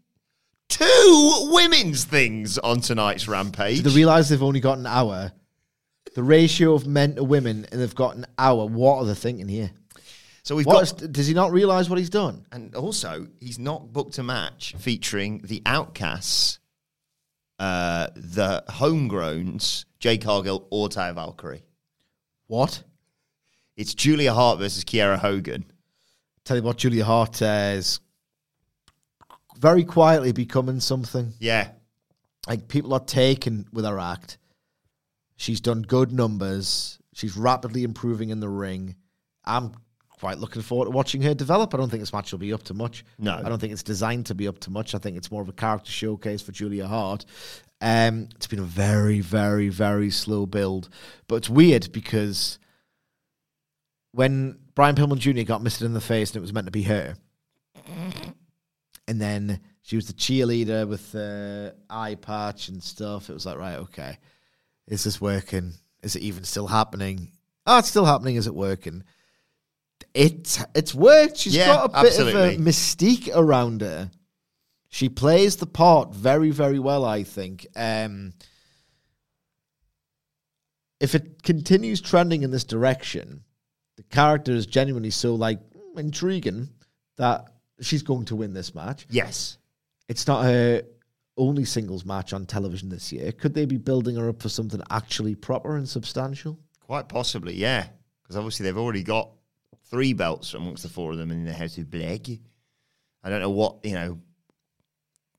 two 0.79 1.49
women's 1.53 2.05
things 2.05 2.59
on 2.59 2.81
tonight's 2.81 3.29
Rampage. 3.29 3.77
Do 3.83 3.91
they 3.91 3.97
realise 3.97 4.29
they've 4.29 4.43
only 4.43 4.61
got 4.61 4.79
an 4.79 4.87
hour? 4.87 5.33
The 6.15 6.23
ratio 6.23 6.75
of 6.75 6.87
men 6.87 7.17
to 7.17 7.25
women, 7.25 7.67
and 7.71 7.81
they've 7.81 7.95
got 7.95 8.17
an 8.17 8.27
hour. 8.39 8.67
What 8.67 8.99
are 8.99 9.05
they 9.05 9.15
thinking 9.15 9.49
here? 9.49 9.71
so 10.43 10.57
we've 10.57 10.67
What 10.67 10.75
got... 10.75 11.03
is- 11.03 11.09
does 11.11 11.27
he 11.27 11.35
not 11.35 11.53
realise 11.53 11.89
what 11.89 11.99
he's 11.99 12.11
done? 12.11 12.47
And 12.51 12.75
also, 12.75 13.27
he's 13.41 13.59
not 13.59 13.93
booked 13.93 14.19
a 14.19 14.23
match 14.23 14.75
featuring 14.79 15.43
the 15.45 15.63
Outcasts, 15.67 16.59
uh, 17.59 18.09
the 18.17 18.65
Homegrowns, 18.69 19.85
Jade 20.01 20.25
Cargill, 20.25 20.67
or 20.71 20.89
Taya 20.89 21.15
Valkyrie. 21.15 21.65
What? 22.47 22.83
It's 23.77 23.95
Julia 23.95 24.33
Hart 24.33 24.59
versus 24.59 24.85
Kiera 24.85 25.19
Hogan. 25.19 25.65
Tell 26.45 26.57
you 26.57 26.63
what, 26.63 26.79
Julia 26.79 27.05
Hart 27.05 27.43
uh, 27.43 27.75
is 27.77 28.01
very 29.59 29.85
quietly 29.85 30.33
becoming 30.33 30.81
something. 30.81 31.33
Yeah. 31.39 31.71
Like 32.47 32.69
people 32.69 32.95
are 32.95 33.05
taken 33.05 33.67
with 33.73 33.85
her 33.85 33.99
act. 33.99 34.39
She's 35.37 35.61
done 35.61 35.83
good 35.83 36.13
numbers. 36.13 36.99
She's 37.13 37.37
rapidly 37.37 37.85
improving 37.85 38.31
in 38.31 38.41
the 38.41 38.49
ring. 38.49 38.97
I'm 39.45 39.73
quite 40.19 40.39
looking 40.39 40.63
forward 40.63 40.87
to 40.87 40.91
watching 40.91 41.23
her 41.23 41.35
develop. 41.35 41.75
I 41.75 41.77
don't 41.77 41.91
think 41.91 42.01
this 42.01 42.13
match 42.13 42.33
will 42.33 42.39
be 42.39 42.53
up 42.53 42.63
to 42.65 42.75
much. 42.75 43.05
No. 43.19 43.35
I 43.35 43.49
don't 43.49 43.59
think 43.59 43.73
it's 43.73 43.83
designed 43.83 44.27
to 44.27 44.35
be 44.35 44.49
up 44.49 44.59
to 44.61 44.71
much. 44.71 44.95
I 44.95 44.99
think 44.99 45.17
it's 45.17 45.31
more 45.31 45.43
of 45.43 45.49
a 45.49 45.53
character 45.53 45.91
showcase 45.91 46.43
for 46.43 46.53
Julia 46.53 46.87
Hart. 46.87 47.25
Um, 47.81 48.29
it's 48.35 48.49
been 48.49 48.59
a 48.59 48.63
very, 48.63 49.21
very, 49.21 49.69
very 49.69 50.11
slow 50.11 50.47
build, 50.47 50.89
but 51.29 51.37
it's 51.37 51.49
weird 51.49 51.93
because 51.93 52.59
when 54.13 54.59
Brian 54.75 54.97
Pillman 54.97 55.19
Jr. 55.19 55.43
got 55.43 55.63
missed 55.63 55.83
in 55.83 55.95
the 55.95 56.01
face 56.01 56.31
and 56.31 56.39
it 56.39 56.41
was 56.41 56.53
meant 56.53 56.67
to 56.67 56.73
be 56.73 56.83
her, 56.85 57.15
and 59.09 59.21
then 59.21 59.61
she 59.83 59.97
was 59.97 60.07
the 60.07 60.13
cheerleader 60.13 60.87
with 60.87 61.11
the 61.13 61.75
eye 61.91 62.15
patch 62.15 62.69
and 62.69 62.83
stuff. 62.83 63.31
It 63.31 63.33
was 63.33 63.47
like, 63.47 63.59
right, 63.59 63.79
okay, 63.79 64.19
is 64.87 65.03
this 65.03 65.21
working? 65.21 65.73
Is 66.03 66.15
it 66.15 66.23
even 66.23 66.45
still 66.45 66.67
happening? 66.69 67.33
Oh, 67.67 67.79
it's 67.79 67.89
still 67.89 68.05
happening. 68.05 68.37
Is 68.37 68.47
it 68.47 68.55
working? 68.55 69.03
it 70.15 70.65
it's 70.75 70.95
worked. 70.95 71.39
She's 71.39 71.57
Yeah, 71.57 71.67
got 71.67 71.85
a 71.87 72.03
bit 72.03 72.13
absolutely. 72.13 72.55
of 72.55 72.61
a 72.61 72.63
mystique 72.63 73.31
around 73.35 73.81
her. 73.81 74.11
She 74.91 75.09
plays 75.09 75.57
the 75.57 75.67
part 75.67 76.15
very, 76.15 76.51
very 76.51 76.79
well, 76.79 77.05
I 77.05 77.23
think. 77.23 77.67
Um, 77.77 78.33
if 81.01 81.15
it 81.15 81.43
continues 81.43 82.01
trending 82.01 82.43
in 82.43 82.51
this 82.51 82.65
direction, 82.65 83.45
the 83.97 84.03
character 84.05 84.53
is 84.53 84.67
genuinely 84.67 85.11
so 85.11 85.35
like 85.35 85.61
intriguing 85.97 86.69
that 87.17 87.47
she's 87.81 88.03
going 88.03 88.25
to 88.27 88.37
win 88.37 88.53
this 88.53 88.75
match. 88.75 89.07
Yes. 89.11 89.59
It's 90.09 90.27
not 90.27 90.45
her 90.45 90.83
only 91.37 91.65
singles 91.65 92.05
match 92.05 92.33
on 92.33 92.47
television 92.47 92.89
this 92.89 93.13
year. 93.13 93.33
Could 93.33 93.55
they 93.55 93.65
be 93.65 93.77
building 93.77 94.17
her 94.17 94.29
up 94.29 94.43
for 94.43 94.49
something 94.49 94.83
actually 94.91 95.35
proper 95.35 95.77
and 95.77 95.89
substantial? 95.89 96.59
Quite 96.81 97.09
possibly, 97.09 97.55
yeah. 97.55 97.87
Because 98.23 98.37
obviously 98.37 98.65
they've 98.65 98.79
already 98.79 99.03
got 99.03 99.31
three 99.85 100.13
belts 100.13 100.55
amongst 100.55 100.83
the 100.83 100.89
four 100.89 101.13
of 101.13 101.19
them 101.19 101.31
in 101.31 101.45
the 101.45 101.53
House 101.53 101.79
of 101.79 101.91
Black. 101.91 102.29
I 103.23 103.31
don't 103.31 103.41
know 103.41 103.51
what, 103.51 103.85
you 103.85 103.93
know, 103.93 104.19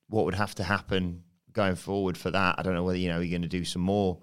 what 0.08 0.26
would 0.26 0.36
have 0.36 0.56
to 0.56 0.64
happen 0.64 1.24
going 1.52 1.76
forward 1.76 2.18
for 2.18 2.32
that. 2.32 2.56
I 2.58 2.64
don't 2.64 2.74
know 2.74 2.84
whether, 2.84 2.98
you 2.98 3.10
know, 3.10 3.20
you're 3.20 3.32
going 3.32 3.42
to 3.42 3.48
do 3.48 3.66
some 3.66 3.82
more, 3.82 4.20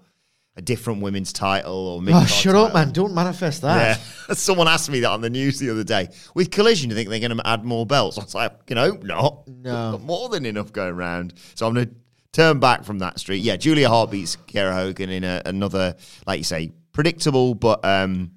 a 0.57 0.61
different 0.61 1.01
women's 1.01 1.31
title 1.31 1.87
or 1.87 2.01
Oh, 2.07 2.25
shut 2.25 2.55
up, 2.55 2.73
man! 2.73 2.91
Don't 2.91 3.13
manifest 3.13 3.61
that. 3.61 3.99
Yeah. 4.27 4.33
Someone 4.33 4.67
asked 4.67 4.89
me 4.89 4.99
that 5.01 5.11
on 5.11 5.21
the 5.21 5.29
news 5.29 5.59
the 5.59 5.69
other 5.69 5.83
day. 5.83 6.09
With 6.33 6.49
Collision, 6.51 6.89
do 6.89 6.95
you 6.95 6.97
think 6.97 7.09
they're 7.09 7.19
going 7.25 7.37
to 7.37 7.47
add 7.47 7.63
more 7.63 7.85
belts? 7.85 8.17
I 8.17 8.23
was 8.23 8.35
like, 8.35 8.51
you 8.67 8.75
know, 8.75 8.91
not. 9.03 9.47
No. 9.47 9.91
Got 9.91 10.01
more 10.01 10.29
than 10.29 10.45
enough 10.45 10.73
going 10.73 10.93
around. 10.95 11.35
So 11.53 11.67
I'm 11.67 11.75
going 11.75 11.87
to 11.87 11.95
turn 12.33 12.59
back 12.59 12.83
from 12.83 12.99
that 12.99 13.19
street. 13.19 13.43
Yeah, 13.43 13.55
Julia 13.55 13.87
Hart 13.87 14.11
beats 14.11 14.35
Kiera 14.35 14.73
Hogan 14.73 15.09
in 15.11 15.23
a, 15.23 15.43
another, 15.45 15.95
like 16.25 16.39
you 16.39 16.43
say, 16.43 16.71
predictable, 16.91 17.53
but 17.53 17.85
um, 17.85 18.31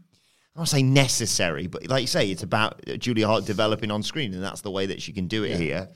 I 0.54 0.58
don't 0.60 0.66
say 0.66 0.82
necessary, 0.82 1.66
but 1.68 1.86
like 1.88 2.02
you 2.02 2.06
say, 2.06 2.30
it's 2.30 2.42
about 2.42 2.84
Julia 2.98 3.26
Hart 3.26 3.46
developing 3.46 3.90
on 3.90 4.02
screen, 4.02 4.34
and 4.34 4.42
that's 4.42 4.60
the 4.60 4.70
way 4.70 4.86
that 4.86 5.00
she 5.00 5.12
can 5.12 5.26
do 5.26 5.44
it 5.44 5.56
here. 5.58 5.88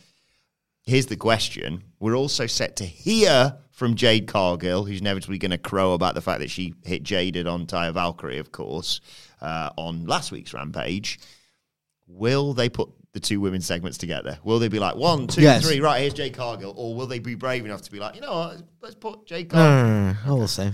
Here's 0.87 1.07
the 1.07 1.17
question. 1.17 1.83
We're 1.99 2.17
also 2.17 2.47
set 2.47 2.77
to 2.77 2.85
hear 2.85 3.57
from 3.71 3.95
Jade 3.95 4.27
Cargill, 4.27 4.85
who's 4.85 5.01
inevitably 5.01 5.39
going 5.39 5.51
to 5.51 5.59
crow 5.59 5.95
about 5.95 6.15
the 6.15 6.21
fact 6.21 6.41
that 6.41 6.51
she 6.51 6.75
hit 6.85 7.03
Jaded 7.03 7.47
on 7.47 7.67
Taya 7.67 7.93
Valkyrie, 7.93 8.39
of 8.39 8.53
course, 8.53 9.01
uh, 9.41 9.71
on 9.77 10.07
last 10.07 10.31
week's 10.31 10.53
Rampage. 10.53 11.19
Will 12.07 12.53
they 12.53 12.69
put 12.69 12.91
the 13.15 13.21
two 13.21 13.41
women's 13.41 13.65
segments 13.67 13.97
together? 13.97 14.39
Will 14.45 14.59
they 14.59 14.69
be 14.69 14.79
like, 14.79 14.95
one, 14.97 15.27
two, 15.27 15.35
three, 15.37 15.45
Yes. 15.45 15.79
right, 15.79 16.01
here's 16.03 16.13
Jade 16.15 16.35
Cargill? 16.35 16.75
Or 16.77 16.95
will 16.95 17.07
they 17.07 17.19
be 17.19 17.35
brave 17.35 17.65
enough 17.65 17.83
to 17.83 17.91
be 17.91 17.99
like, 17.99 18.15
you 18.15 18.21
know 18.21 18.33
what, 18.35 18.63
let's 18.83 18.95
put 18.95 19.27
Jade 19.27 19.49
Cargill. 19.49 20.17
I 20.27 20.31
will 20.31 20.47
say. 20.49 20.73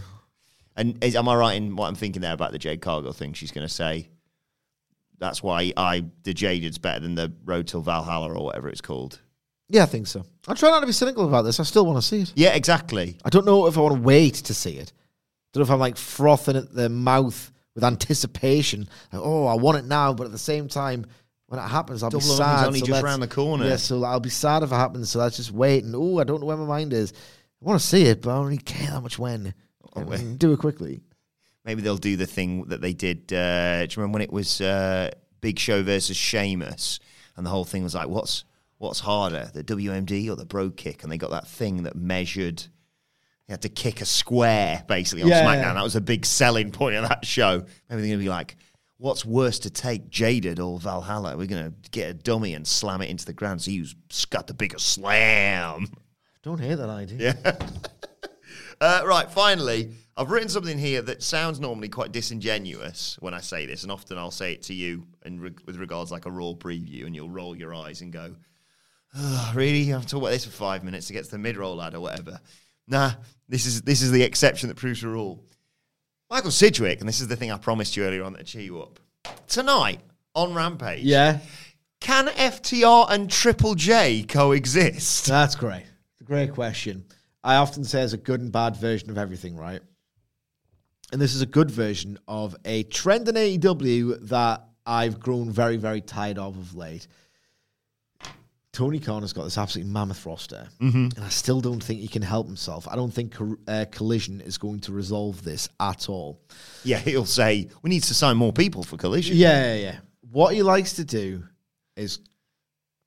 And 0.76 1.02
is, 1.04 1.14
am 1.14 1.28
I 1.28 1.36
right 1.36 1.54
in 1.54 1.76
what 1.76 1.86
I'm 1.86 1.94
thinking 1.94 2.22
there 2.22 2.32
about 2.32 2.52
the 2.52 2.58
Jade 2.58 2.80
Cargill 2.80 3.12
thing? 3.12 3.32
She's 3.32 3.52
going 3.52 3.66
to 3.66 3.72
say, 3.72 4.08
that's 5.18 5.42
why 5.42 5.72
I 5.76 6.06
the 6.24 6.32
Jaded's 6.34 6.78
better 6.78 7.00
than 7.00 7.14
the 7.14 7.32
Road 7.44 7.68
till 7.68 7.82
Valhalla 7.82 8.32
or 8.32 8.44
whatever 8.44 8.68
it's 8.68 8.80
called. 8.80 9.20
Yeah, 9.70 9.84
I 9.84 9.86
think 9.86 10.06
so. 10.08 10.24
I 10.48 10.54
try 10.54 10.70
not 10.70 10.80
to 10.80 10.86
be 10.86 10.92
cynical 10.92 11.26
about 11.26 11.42
this. 11.42 11.60
I 11.60 11.62
still 11.62 11.86
want 11.86 11.98
to 11.98 12.02
see 12.02 12.22
it. 12.22 12.32
Yeah, 12.34 12.50
exactly. 12.54 13.16
I 13.24 13.30
don't 13.30 13.46
know 13.46 13.66
if 13.66 13.78
I 13.78 13.80
want 13.80 13.94
to 13.94 14.00
wait 14.02 14.34
to 14.34 14.54
see 14.54 14.72
it. 14.76 14.92
I 14.92 15.48
don't 15.52 15.60
know 15.60 15.64
if 15.64 15.70
I'm 15.70 15.78
like 15.78 15.96
frothing 15.96 16.56
at 16.56 16.74
the 16.74 16.88
mouth 16.88 17.52
with 17.74 17.84
anticipation. 17.84 18.88
Like, 19.12 19.22
oh, 19.24 19.46
I 19.46 19.54
want 19.54 19.78
it 19.78 19.84
now, 19.84 20.12
but 20.12 20.24
at 20.24 20.32
the 20.32 20.38
same 20.38 20.66
time, 20.68 21.06
when 21.46 21.60
it 21.60 21.68
happens, 21.68 22.02
I'll 22.02 22.10
Double 22.10 22.20
be 22.20 22.26
sad. 22.34 22.66
Only 22.66 22.80
so 22.80 22.86
just 22.86 23.02
let's- 23.02 23.18
the 23.18 23.28
corner. 23.28 23.66
Yeah, 23.66 23.76
so 23.76 24.02
I'll 24.04 24.20
be 24.20 24.28
sad 24.30 24.62
if 24.62 24.72
it 24.72 24.74
happens. 24.74 25.10
So 25.10 25.20
let's 25.20 25.36
just 25.36 25.52
wait. 25.52 25.84
And 25.84 25.94
oh, 25.94 26.18
I 26.18 26.24
don't 26.24 26.40
know 26.40 26.46
where 26.46 26.56
my 26.56 26.66
mind 26.66 26.92
is. 26.92 27.12
I 27.12 27.64
want 27.64 27.80
to 27.80 27.86
see 27.86 28.04
it, 28.06 28.22
but 28.22 28.30
I 28.30 28.34
don't 28.34 28.46
really 28.46 28.58
care 28.58 28.90
that 28.90 29.00
much 29.02 29.18
when. 29.18 29.54
Oh, 29.94 30.04
Do 30.04 30.52
it 30.52 30.58
quickly. 30.58 31.00
Maybe 31.64 31.82
they'll 31.82 31.96
do 31.96 32.16
the 32.16 32.26
thing 32.26 32.64
that 32.68 32.80
they 32.80 32.92
did. 32.92 33.32
Uh, 33.32 33.86
do 33.86 33.92
you 33.92 33.96
remember 34.00 34.14
when 34.14 34.22
it 34.22 34.32
was 34.32 34.60
uh, 34.60 35.10
Big 35.40 35.58
Show 35.58 35.82
versus 35.82 36.16
Sheamus, 36.16 37.00
and 37.36 37.44
the 37.44 37.50
whole 37.50 37.64
thing 37.64 37.82
was 37.82 37.94
like, 37.94 38.08
what's 38.08 38.44
what's 38.80 38.98
harder, 39.00 39.50
the 39.54 39.62
WMD 39.62 40.28
or 40.28 40.34
the 40.36 40.44
Brogue 40.44 40.76
Kick? 40.76 41.02
And 41.02 41.12
they 41.12 41.18
got 41.18 41.30
that 41.30 41.46
thing 41.46 41.84
that 41.84 41.94
measured. 41.94 42.60
You 43.46 43.52
had 43.52 43.62
to 43.62 43.68
kick 43.68 44.00
a 44.00 44.04
square 44.04 44.84
basically 44.88 45.22
on 45.22 45.28
Yeah, 45.28 45.44
SmackDown. 45.44 45.62
yeah. 45.62 45.74
That 45.74 45.82
was 45.84 45.96
a 45.96 46.00
big 46.00 46.24
selling 46.26 46.70
point 46.72 46.96
of 46.96 47.08
that 47.08 47.24
show. 47.24 47.58
Maybe 47.88 48.00
they're 48.02 48.08
going 48.08 48.10
to 48.12 48.24
be 48.24 48.28
like, 48.28 48.56
what's 48.96 49.24
worse 49.24 49.58
to 49.60 49.70
take, 49.70 50.08
Jaded 50.08 50.60
or 50.60 50.78
Valhalla? 50.78 51.36
We're 51.36 51.46
going 51.46 51.72
to 51.72 51.90
get 51.90 52.10
a 52.10 52.14
dummy 52.14 52.54
and 52.54 52.66
slam 52.66 53.02
it 53.02 53.10
into 53.10 53.24
the 53.26 53.32
ground. 53.32 53.60
So 53.62 53.70
he's 53.70 53.94
got 54.30 54.46
the 54.46 54.54
bigger 54.54 54.78
slam. 54.78 55.86
Don't 56.42 56.60
hate 56.60 56.76
that 56.76 56.88
idea. 56.90 57.36
Yeah. 57.44 57.56
Uh, 58.82 59.02
right, 59.04 59.30
finally, 59.30 59.92
I've 60.16 60.30
written 60.30 60.48
something 60.48 60.78
here 60.78 61.02
that 61.02 61.22
sounds 61.22 61.60
normally 61.60 61.90
quite 61.90 62.12
disingenuous 62.12 63.18
when 63.20 63.34
I 63.34 63.40
say 63.42 63.66
this, 63.66 63.82
and 63.82 63.92
often 63.92 64.16
I'll 64.16 64.30
say 64.30 64.54
it 64.54 64.62
to 64.64 64.74
you 64.74 65.06
in 65.26 65.38
re- 65.38 65.54
with 65.66 65.76
regards 65.76 66.10
like 66.10 66.24
a 66.24 66.30
raw 66.30 66.54
preview, 66.54 67.04
and 67.04 67.14
you'll 67.14 67.28
roll 67.28 67.54
your 67.54 67.74
eyes 67.74 68.00
and 68.00 68.10
go, 68.10 68.34
oh, 69.16 69.52
"Really? 69.54 69.80
You 69.80 69.94
have 69.94 70.02
to 70.02 70.08
talk 70.08 70.22
about 70.22 70.30
this 70.30 70.44
for 70.44 70.50
five 70.50 70.84
minutes 70.84 71.06
to 71.08 71.12
get 71.12 71.24
to 71.24 71.30
the 71.30 71.38
mid-roll 71.38 71.76
lad 71.76 71.94
or 71.94 72.00
whatever." 72.00 72.40
Nah, 72.86 73.12
this 73.48 73.66
is 73.66 73.82
this 73.82 74.02
is 74.02 74.10
the 74.10 74.22
exception 74.22 74.68
that 74.68 74.76
proves 74.76 75.00
the 75.00 75.08
rule. 75.08 75.44
Michael 76.30 76.50
Sidgwick, 76.50 77.00
and 77.00 77.08
this 77.08 77.20
is 77.20 77.28
the 77.28 77.36
thing 77.36 77.50
I 77.50 77.58
promised 77.58 77.96
you 77.96 78.04
earlier 78.04 78.22
on 78.22 78.34
that 78.34 78.46
cheer 78.46 78.62
you 78.62 78.80
up 78.80 79.00
tonight 79.48 80.00
on 80.34 80.54
Rampage. 80.54 81.02
Yeah, 81.02 81.40
can 82.00 82.28
FTR 82.28 83.10
and 83.10 83.30
Triple 83.30 83.74
J 83.74 84.22
coexist? 84.22 85.26
that's 85.26 85.54
great. 85.54 85.82
It's 85.82 86.20
a 86.22 86.24
great 86.24 86.52
question. 86.52 87.04
I 87.42 87.56
often 87.56 87.84
say 87.84 87.98
there's 87.98 88.12
a 88.12 88.18
good 88.18 88.40
and 88.40 88.52
bad 88.52 88.76
version 88.76 89.10
of 89.10 89.18
everything, 89.18 89.56
right? 89.56 89.80
And 91.12 91.20
this 91.20 91.34
is 91.34 91.42
a 91.42 91.46
good 91.46 91.70
version 91.70 92.18
of 92.28 92.56
a 92.64 92.84
trend 92.84 93.28
in 93.28 93.34
AEW 93.34 94.28
that 94.28 94.64
I've 94.86 95.18
grown 95.20 95.50
very, 95.50 95.76
very 95.76 96.00
tired 96.00 96.38
of 96.38 96.56
of 96.56 96.74
late. 96.74 97.06
Tony 98.72 99.00
Khan 99.00 99.22
has 99.22 99.32
got 99.32 99.44
this 99.44 99.58
absolutely 99.58 99.92
mammoth 99.92 100.24
roster, 100.24 100.68
and 100.78 101.12
I 101.20 101.28
still 101.28 101.60
don't 101.60 101.82
think 101.82 102.00
he 102.00 102.08
can 102.08 102.22
help 102.22 102.46
himself. 102.46 102.86
I 102.88 102.94
don't 102.94 103.10
think 103.12 103.34
uh, 103.66 103.86
Collision 103.90 104.40
is 104.40 104.58
going 104.58 104.80
to 104.80 104.92
resolve 104.92 105.42
this 105.42 105.68
at 105.80 106.08
all. 106.08 106.40
Yeah, 106.84 106.98
he'll 106.98 107.24
say 107.24 107.68
we 107.82 107.90
need 107.90 108.04
to 108.04 108.14
sign 108.14 108.36
more 108.36 108.52
people 108.52 108.84
for 108.84 108.96
Collision. 108.96 109.36
Yeah, 109.36 109.74
yeah, 109.74 109.80
yeah. 109.80 109.96
What 110.30 110.54
he 110.54 110.62
likes 110.62 110.94
to 110.94 111.04
do 111.04 111.42
is 111.96 112.20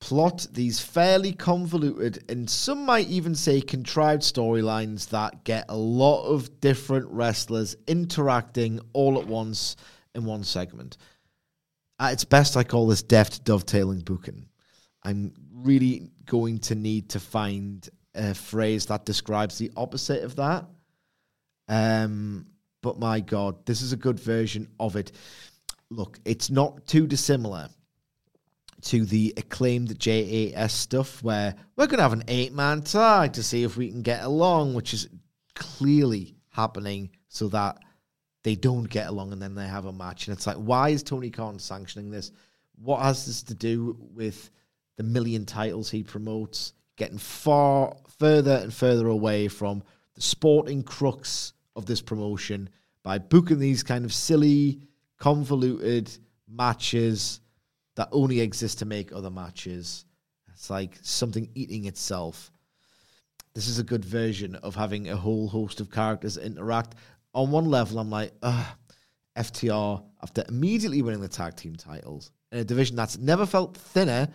plot 0.04 0.46
these 0.52 0.82
fairly 0.82 1.32
convoluted 1.32 2.30
and 2.30 2.50
some 2.50 2.86
might 2.86 3.08
even 3.08 3.34
say 3.34 3.62
contrived 3.62 4.22
storylines 4.22 5.08
that 5.08 5.46
get 5.46 5.64
a 5.70 5.78
lot 5.78 6.26
of 6.26 6.60
different 6.60 7.08
wrestlers 7.10 7.78
interacting 7.88 8.82
all 8.92 9.18
at 9.18 9.26
once 9.26 9.78
in 10.14 10.26
one 10.26 10.44
segment. 10.44 10.98
At 12.00 12.12
its 12.12 12.26
best, 12.26 12.58
I 12.58 12.66
call 12.66 12.88
this 12.88 13.02
deft 13.02 13.46
dovetailing 13.46 14.02
booking. 14.02 14.46
I'm 15.04 15.34
really 15.64 16.10
going 16.26 16.60
to 16.60 16.76
need 16.76 17.10
to 17.10 17.20
find 17.20 17.88
a 18.16 18.34
phrase 18.34 18.86
that 18.88 19.06
describes 19.06 19.58
the 19.58 19.72
opposite 19.76 20.24
of 20.24 20.36
that. 20.36 20.66
Um, 21.68 22.48
but 22.82 23.00
my 23.00 23.20
God, 23.20 23.66
this 23.66 23.82
is 23.82 23.94
a 23.94 23.98
good 23.98 24.20
version 24.20 24.68
of 24.80 24.96
it. 24.96 25.12
Look, 25.90 26.20
it's 26.26 26.50
not 26.50 26.86
too 26.86 27.08
dissimilar 27.08 27.70
to 28.84 29.06
the 29.06 29.34
acclaimed 29.38 29.98
JAS 29.98 30.74
stuff 30.74 31.24
where 31.24 31.56
we're 31.76 31.88
going 31.88 31.98
to 31.98 32.04
have 32.04 32.14
an 32.14 32.26
eight 32.28 32.54
man 32.54 32.82
tag 32.82 33.34
to 33.34 33.44
see 33.44 33.64
if 33.64 33.78
we 33.78 33.90
can 33.90 34.02
get 34.02 34.24
along, 34.24 34.74
which 34.74 34.94
is 34.94 35.08
clearly 35.56 36.36
happening 36.50 37.10
so 37.30 37.48
that 37.48 37.78
they 38.44 38.56
don't 38.56 38.90
get 38.90 39.08
along 39.08 39.32
and 39.32 39.42
then 39.42 39.56
they 39.56 39.68
have 39.68 39.86
a 39.86 39.94
match. 39.94 40.28
And 40.28 40.36
it's 40.36 40.46
like, 40.46 40.58
why 40.58 40.90
is 40.90 41.02
Tony 41.02 41.30
Khan 41.30 41.60
sanctioning 41.60 42.12
this? 42.12 42.32
What 42.76 43.02
has 43.02 43.26
this 43.26 43.44
to 43.44 43.54
do 43.54 43.98
with 44.14 44.50
the 44.98 45.04
million 45.04 45.46
titles 45.46 45.90
he 45.90 46.04
promotes? 46.04 46.74
Getting 46.96 47.18
far 47.18 47.96
further 48.20 48.60
and 48.62 48.74
further 48.74 49.08
away 49.08 49.48
from 49.48 49.84
the 50.16 50.22
sporting 50.22 50.84
crux 50.84 51.54
of 51.76 51.86
this 51.86 52.02
promotion 52.02 52.70
by 53.04 53.18
booking 53.18 53.60
these 53.60 53.84
kind 53.84 54.06
of 54.06 54.14
silly, 54.14 54.80
convoluted 55.18 56.12
matches 56.48 57.40
that 57.96 58.10
only 58.12 58.40
exist 58.40 58.80
to 58.80 58.86
make 58.86 59.12
other 59.12 59.30
matches. 59.30 60.06
It's 60.52 60.70
like 60.70 60.98
something 61.02 61.50
eating 61.56 61.86
itself. 61.86 62.52
This 63.54 63.68
is 63.68 63.80
a 63.80 63.84
good 63.84 64.06
version 64.06 64.56
of 64.56 64.76
having 64.76 65.10
a 65.10 65.16
whole 65.16 65.48
host 65.48 65.80
of 65.80 65.92
characters 65.92 66.38
interact. 66.38 66.96
On 67.34 67.52
one 67.52 67.66
level, 67.66 68.00
I'm 68.00 68.10
like, 68.10 68.32
ugh, 68.42 68.66
FTR, 69.38 70.04
after 70.22 70.44
immediately 70.48 71.02
winning 71.02 71.22
the 71.22 71.28
tag 71.28 71.56
team 71.56 71.76
titles 71.76 72.32
in 72.52 72.60
a 72.60 72.64
division 72.64 72.96
that's 72.96 73.18
never 73.18 73.46
felt 73.46 73.76
thinner, 73.76 74.28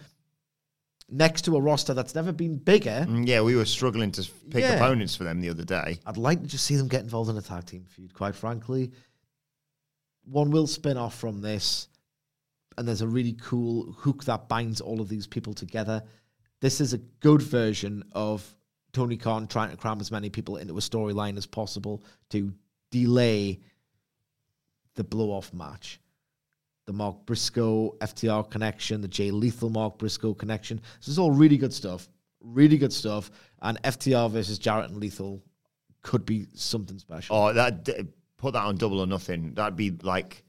next 1.10 1.42
to 1.42 1.56
a 1.56 1.60
roster 1.60 1.94
that's 1.94 2.14
never 2.14 2.32
been 2.32 2.56
bigger, 2.56 3.06
Mm, 3.08 3.26
Yeah, 3.26 3.40
we 3.40 3.56
were 3.56 3.64
struggling 3.64 4.12
to 4.12 4.22
pick 4.50 4.62
Yeah. 4.62 4.74
opponents 4.74 5.14
for 5.16 5.24
them 5.24 5.40
the 5.40 5.48
other 5.48 5.64
day. 5.64 5.98
I'd 6.06 6.16
like 6.16 6.40
to 6.42 6.46
just 6.46 6.64
see 6.66 6.76
them 6.76 6.88
get 6.88 7.02
involved 7.02 7.30
in 7.30 7.36
a 7.36 7.42
tag 7.42 7.66
team 7.66 7.84
feud, 7.86 8.12
quite 8.14 8.34
frankly. 8.34 8.92
One 10.24 10.50
will 10.50 10.66
spin 10.66 10.96
off 10.98 11.14
from 11.18 11.40
this, 11.40 11.88
and 12.76 12.86
there's 12.86 13.00
a 13.00 13.08
really 13.08 13.32
cool 13.32 13.92
hook 13.92 14.24
that 14.24 14.48
binds 14.48 14.80
all 14.80 15.00
of 15.00 15.08
these 15.08 15.26
people 15.26 15.54
together. 15.54 16.02
This 16.60 16.80
is 16.80 16.92
a 16.92 16.98
good 16.98 17.40
version 17.40 18.04
of 18.12 18.54
Tony 18.92 19.16
Khan 19.16 19.46
trying 19.46 19.70
to 19.70 19.76
cram 19.76 20.00
as 20.00 20.10
many 20.10 20.28
people 20.28 20.56
into 20.56 20.76
a 20.76 20.80
storyline 20.80 21.36
as 21.38 21.46
possible 21.46 22.02
to 22.30 22.52
delay 22.90 23.60
the 24.94 25.04
blow 25.04 25.30
off 25.30 25.54
match. 25.54 26.00
The 26.88 26.92
Mark 26.94 27.26
Briscoe 27.26 27.94
FTR 28.00 28.50
connection, 28.50 29.02
the 29.02 29.08
Jay 29.08 29.30
Lethal 29.30 29.68
Mark 29.68 29.98
Briscoe 29.98 30.32
connection. 30.32 30.80
This 30.98 31.08
is 31.08 31.18
all 31.18 31.30
really 31.30 31.58
good 31.58 31.74
stuff. 31.74 32.08
Really 32.40 32.78
good 32.78 32.94
stuff. 32.94 33.30
And 33.60 33.80
FTR 33.82 34.30
versus 34.30 34.58
Jarrett 34.58 34.88
and 34.88 34.98
Lethal 34.98 35.44
could 36.00 36.24
be 36.24 36.46
something 36.54 36.98
special. 36.98 37.36
Oh, 37.36 37.52
that 37.52 37.86
put 38.38 38.54
that 38.54 38.64
on 38.64 38.76
double 38.76 39.00
or 39.00 39.06
nothing. 39.06 39.52
That'd 39.52 39.76
be 39.76 39.90
like 40.02 40.42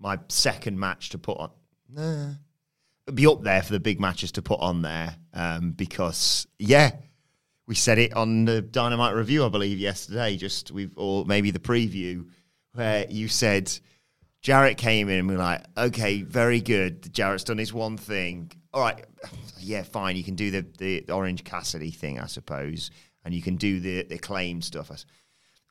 my 0.00 0.18
second 0.28 0.80
match 0.80 1.10
to 1.10 1.18
put 1.18 1.36
on. 1.36 1.50
Nah. 1.90 2.30
It'd 3.06 3.14
be 3.14 3.26
up 3.26 3.42
there 3.42 3.62
for 3.62 3.74
the 3.74 3.80
big 3.80 4.00
matches 4.00 4.32
to 4.32 4.42
put 4.42 4.60
on 4.60 4.80
there 4.80 5.14
um, 5.34 5.72
because 5.72 6.46
yeah, 6.58 6.92
we 7.66 7.74
said 7.74 7.98
it 7.98 8.14
on 8.14 8.46
the 8.46 8.62
Dynamite 8.62 9.14
review, 9.14 9.44
I 9.44 9.50
believe, 9.50 9.78
yesterday. 9.78 10.38
Just 10.38 10.70
we've 10.70 10.94
or 10.96 11.26
maybe 11.26 11.50
the 11.50 11.58
preview 11.58 12.26
where 12.72 13.04
you 13.10 13.28
said 13.28 13.78
Jarrett 14.46 14.76
came 14.76 15.08
in 15.08 15.18
and 15.18 15.28
we 15.28 15.34
were 15.34 15.42
like, 15.42 15.64
okay, 15.76 16.22
very 16.22 16.60
good. 16.60 17.12
Jarrett's 17.12 17.42
done 17.42 17.58
his 17.58 17.72
one 17.72 17.96
thing. 17.96 18.52
All 18.72 18.80
right, 18.80 19.04
yeah, 19.58 19.82
fine. 19.82 20.14
You 20.14 20.22
can 20.22 20.36
do 20.36 20.52
the 20.52 20.64
the 20.78 21.10
Orange 21.12 21.42
Cassidy 21.42 21.90
thing, 21.90 22.20
I 22.20 22.26
suppose, 22.26 22.92
and 23.24 23.34
you 23.34 23.42
can 23.42 23.56
do 23.56 23.80
the 23.80 24.04
the 24.04 24.18
claim 24.18 24.62
stuff. 24.62 24.92
I 24.92 24.96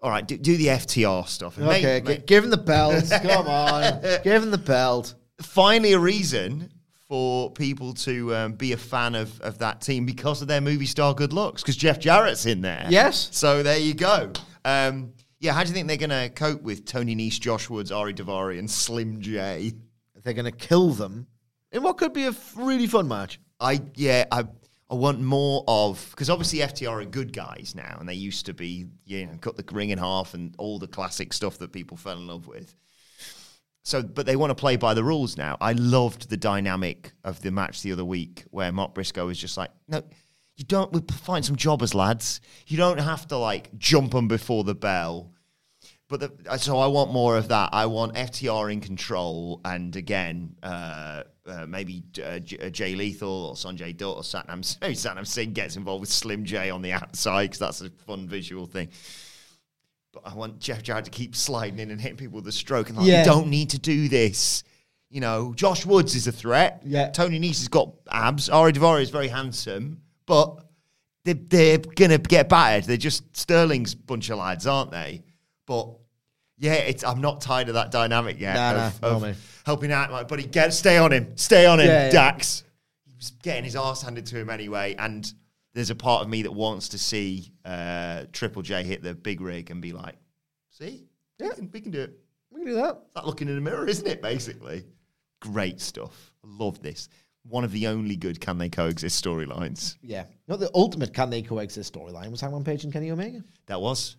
All 0.02 0.10
right, 0.12 0.28
do, 0.28 0.38
do 0.38 0.58
the 0.58 0.68
FTR 0.68 1.26
stuff. 1.26 1.58
And 1.58 1.68
Okay, 1.70 1.82
make- 1.84 2.04
gi- 2.06 2.10
make- 2.10 2.28
give 2.28 2.44
him 2.44 2.50
the 2.50 2.58
belt. 2.58 3.06
Come 3.24 3.48
on. 3.48 4.02
Give 4.26 4.44
him 4.44 4.52
the 4.52 4.58
belt. 4.58 5.14
finally 5.42 5.94
a 5.94 6.00
reason 6.00 6.70
for 7.08 7.52
people 7.52 7.94
to 7.94 8.36
um, 8.36 8.54
be 8.56 8.74
a 8.74 8.78
fan 8.78 9.16
of, 9.16 9.40
of 9.40 9.58
that 9.60 9.80
team 9.80 10.06
because 10.06 10.42
of 10.42 10.50
their 10.50 10.60
movie 10.60 10.86
star 10.88 11.14
good 11.14 11.32
looks. 11.32 11.62
Because 11.62 11.78
Jeff 11.78 11.98
Jarrett's 12.00 12.46
in 12.46 12.60
there. 12.60 12.86
Yes. 12.90 13.30
So 13.32 13.64
there 13.64 13.78
you 13.78 13.94
go. 13.94 14.34
Um, 14.66 15.14
yeah, 15.46 15.54
how 15.54 15.64
do 15.64 15.70
you 15.70 15.76
think 15.76 15.88
they're 15.88 15.96
going 15.98 16.10
to 16.10 16.30
cope 16.30 16.64
with 16.64 16.86
Tony 16.86 17.16
Nese, 17.16 17.40
Josh 17.40 17.70
Woods, 17.70 17.92
Ari 17.92 18.16
Davari, 18.16 18.58
and 18.58 18.70
Slim 18.70 19.22
J? 19.22 19.74
They're 20.24 20.34
going 20.34 20.46
to 20.46 20.52
kill 20.52 20.90
them 20.90 21.28
in 21.72 21.84
what 21.84 21.98
could 21.98 22.14
be 22.14 22.26
a 22.26 22.34
really 22.56 22.88
fun 22.88 23.08
match. 23.08 23.40
I 23.60 23.80
yeah, 23.94 24.26
I 24.32 24.46
I 24.90 24.96
want 24.96 25.22
more 25.22 25.64
of 25.68 26.08
because 26.12 26.32
obviously 26.32 26.60
FTR 26.60 27.04
are 27.04 27.06
good 27.06 27.32
guys 27.32 27.74
now, 27.76 27.98
and 28.00 28.10
they 28.10 28.16
used 28.16 28.48
to 28.48 28.56
be 28.56 28.88
you 29.06 29.28
know 29.28 29.38
cut 29.40 29.56
the 29.56 29.64
ring 29.72 29.92
in 29.92 30.00
half 30.00 30.34
and 30.34 30.56
all 30.58 30.80
the 30.80 30.88
classic 30.88 31.32
stuff 31.32 31.60
that 31.60 31.72
people 31.72 31.96
fell 31.96 32.18
in 32.18 32.26
love 32.26 32.48
with. 32.48 32.76
So, 33.84 34.02
but 34.02 34.26
they 34.26 34.36
want 34.36 34.50
to 34.50 34.56
play 34.56 34.78
by 34.78 34.96
the 34.96 35.04
rules 35.04 35.38
now. 35.38 35.58
I 35.62 35.74
loved 35.74 36.32
the 36.32 36.38
dynamic 36.38 37.14
of 37.24 37.40
the 37.44 37.52
match 37.52 37.84
the 37.84 37.92
other 37.92 38.04
week 38.04 38.46
where 38.50 38.72
Mark 38.72 38.96
Briscoe 38.96 39.28
was 39.28 39.38
just 39.38 39.58
like, 39.58 39.70
no, 39.88 40.02
you 40.56 40.66
don't. 40.66 40.92
We 40.92 41.02
find 41.12 41.46
some 41.46 41.56
jobbers, 41.56 41.94
lads. 41.94 42.42
You 42.66 42.78
don't 42.78 42.98
have 42.98 43.28
to 43.28 43.38
like 43.38 43.78
jump 43.78 44.14
them 44.14 44.28
before 44.28 44.64
the 44.64 44.74
bell. 44.74 45.35
But 46.08 46.20
the, 46.20 46.58
so 46.58 46.78
I 46.78 46.86
want 46.88 47.12
more 47.12 47.36
of 47.36 47.48
that. 47.48 47.70
I 47.74 47.88
want 47.88 48.14
FTR 48.14 48.72
in 48.72 48.80
control, 48.80 49.60
and 49.66 49.96
again, 49.96 50.56
uh, 50.62 51.24
uh, 51.48 51.66
maybe 51.68 52.04
uh, 52.24 52.38
J- 52.40 52.60
uh, 52.60 52.70
Jay 52.70 52.94
Lethal 52.96 53.28
or 53.48 53.54
Sanjay 53.56 53.96
Dutt 53.98 54.16
or 54.18 54.22
Satnam, 54.22 54.78
maybe 54.82 54.94
Satnam 54.94 55.26
Singh 55.26 55.54
gets 55.54 55.78
involved 55.78 56.02
with 56.02 56.10
Slim 56.12 56.46
J 56.46 56.70
on 56.70 56.84
the 56.84 56.92
outside 56.92 57.46
because 57.46 57.60
that's 57.60 57.82
a 57.82 57.90
fun 58.06 58.28
visual 58.28 58.68
thing. 58.68 58.90
But 60.14 60.24
I 60.28 60.36
want 60.36 60.60
Jeff 60.60 60.84
Jarrett 60.84 61.06
to 61.06 61.12
keep 61.12 61.36
sliding 61.36 61.80
in 61.80 61.90
and 61.92 62.00
hitting 62.00 62.18
people 62.18 62.36
with 62.36 62.48
a 62.48 62.52
stroke, 62.52 62.90
and 62.90 62.98
like, 63.00 63.08
Yeah. 63.08 63.20
you 63.22 63.26
don't 63.26 63.48
need 63.48 63.72
to 63.72 63.80
do 63.80 64.08
this. 64.08 64.64
You 65.10 65.22
know, 65.22 65.54
Josh 65.56 65.86
Woods 65.88 66.14
is 66.16 66.28
a 66.28 66.32
threat. 66.32 66.82
Yeah. 66.86 67.10
Tony 67.10 67.40
Nese 67.40 67.60
has 67.60 67.68
got 67.68 67.94
abs. 68.12 68.48
Ari 68.50 68.74
Davari 68.74 69.02
is 69.02 69.10
very 69.10 69.28
handsome, 69.28 70.02
but 70.28 70.64
they're, 71.24 71.34
they're 71.34 71.78
gonna 71.80 72.18
get 72.20 72.48
battered. 72.48 72.84
They're 72.84 72.98
just 72.98 73.36
Sterling's 73.36 73.96
bunch 73.96 74.30
of 74.30 74.38
lads, 74.38 74.68
aren't 74.68 74.92
they? 74.92 75.24
But 75.66 75.90
yeah, 76.58 76.74
it's 76.74 77.04
I'm 77.04 77.22
not 77.22 77.42
tired 77.42 77.68
of 77.68 77.76
that 77.76 77.92
dynamic 77.92 78.40
yet. 78.40 78.56
Nah, 78.56 78.88
of, 78.88 79.02
nah, 79.02 79.28
of 79.30 79.62
helping 79.66 79.92
out 79.92 80.12
my 80.12 80.24
buddy. 80.24 80.44
Get 80.44 80.74
stay 80.74 80.98
on 80.98 81.12
him, 81.12 81.36
stay 81.38 81.66
on 81.66 81.80
him, 81.80 81.88
Yeah, 81.88 82.06
yeah. 82.06 82.12
Dax. 82.12 82.64
He 83.06 83.16
was 83.16 83.32
getting 83.44 83.64
his 83.64 83.76
ass 83.76 84.02
handed 84.02 84.26
to 84.28 84.40
him 84.40 84.50
anyway, 84.50 84.96
and 84.98 85.32
there's 85.74 85.90
a 85.90 85.96
part 85.96 86.22
of 86.22 86.30
me 86.30 86.44
that 86.44 86.52
wants 86.52 86.90
to 86.90 86.98
see 86.98 87.52
uh, 87.66 88.24
Triple 88.32 88.62
J 88.62 88.84
hit 88.84 89.04
the 89.04 89.14
big 89.14 89.42
rig 89.42 89.72
and 89.72 89.82
be 89.82 89.92
like, 89.92 90.16
"See, 90.70 91.08
yeah, 91.40 91.50
we 91.50 91.56
can, 91.56 91.70
we 91.74 91.82
can 91.82 91.92
do 91.92 92.02
it." 92.02 92.20
We 92.52 92.62
can 92.62 92.70
do 92.70 92.76
that. 92.76 93.02
It's 93.08 93.16
like 93.16 93.26
looking 93.26 93.50
in 93.50 93.58
a 93.58 93.62
mirror, 93.62 93.86
isn't 93.86 94.08
it? 94.08 94.22
Basically, 94.22 94.86
great 95.42 95.82
stuff. 95.82 96.32
I 96.44 96.48
love 96.50 96.82
this. 96.82 97.10
One 97.44 97.64
of 97.64 97.72
the 97.72 97.88
only 97.88 98.16
good 98.16 98.40
can 98.40 98.58
they 98.58 98.70
coexist 98.70 99.24
storylines. 99.24 99.98
Yeah. 100.02 100.24
Not 100.48 100.60
the 100.60 100.72
ultimate 100.74 101.14
can 101.14 101.30
they 101.30 101.42
coexist 101.42 101.94
storyline 101.94 102.32
was 102.32 102.42
Hangman 102.42 102.64
Page 102.64 102.86
and 102.86 102.94
Kenny 102.94 103.12
Omega. 103.12 103.44
That 103.68 103.82
was. 103.82 104.16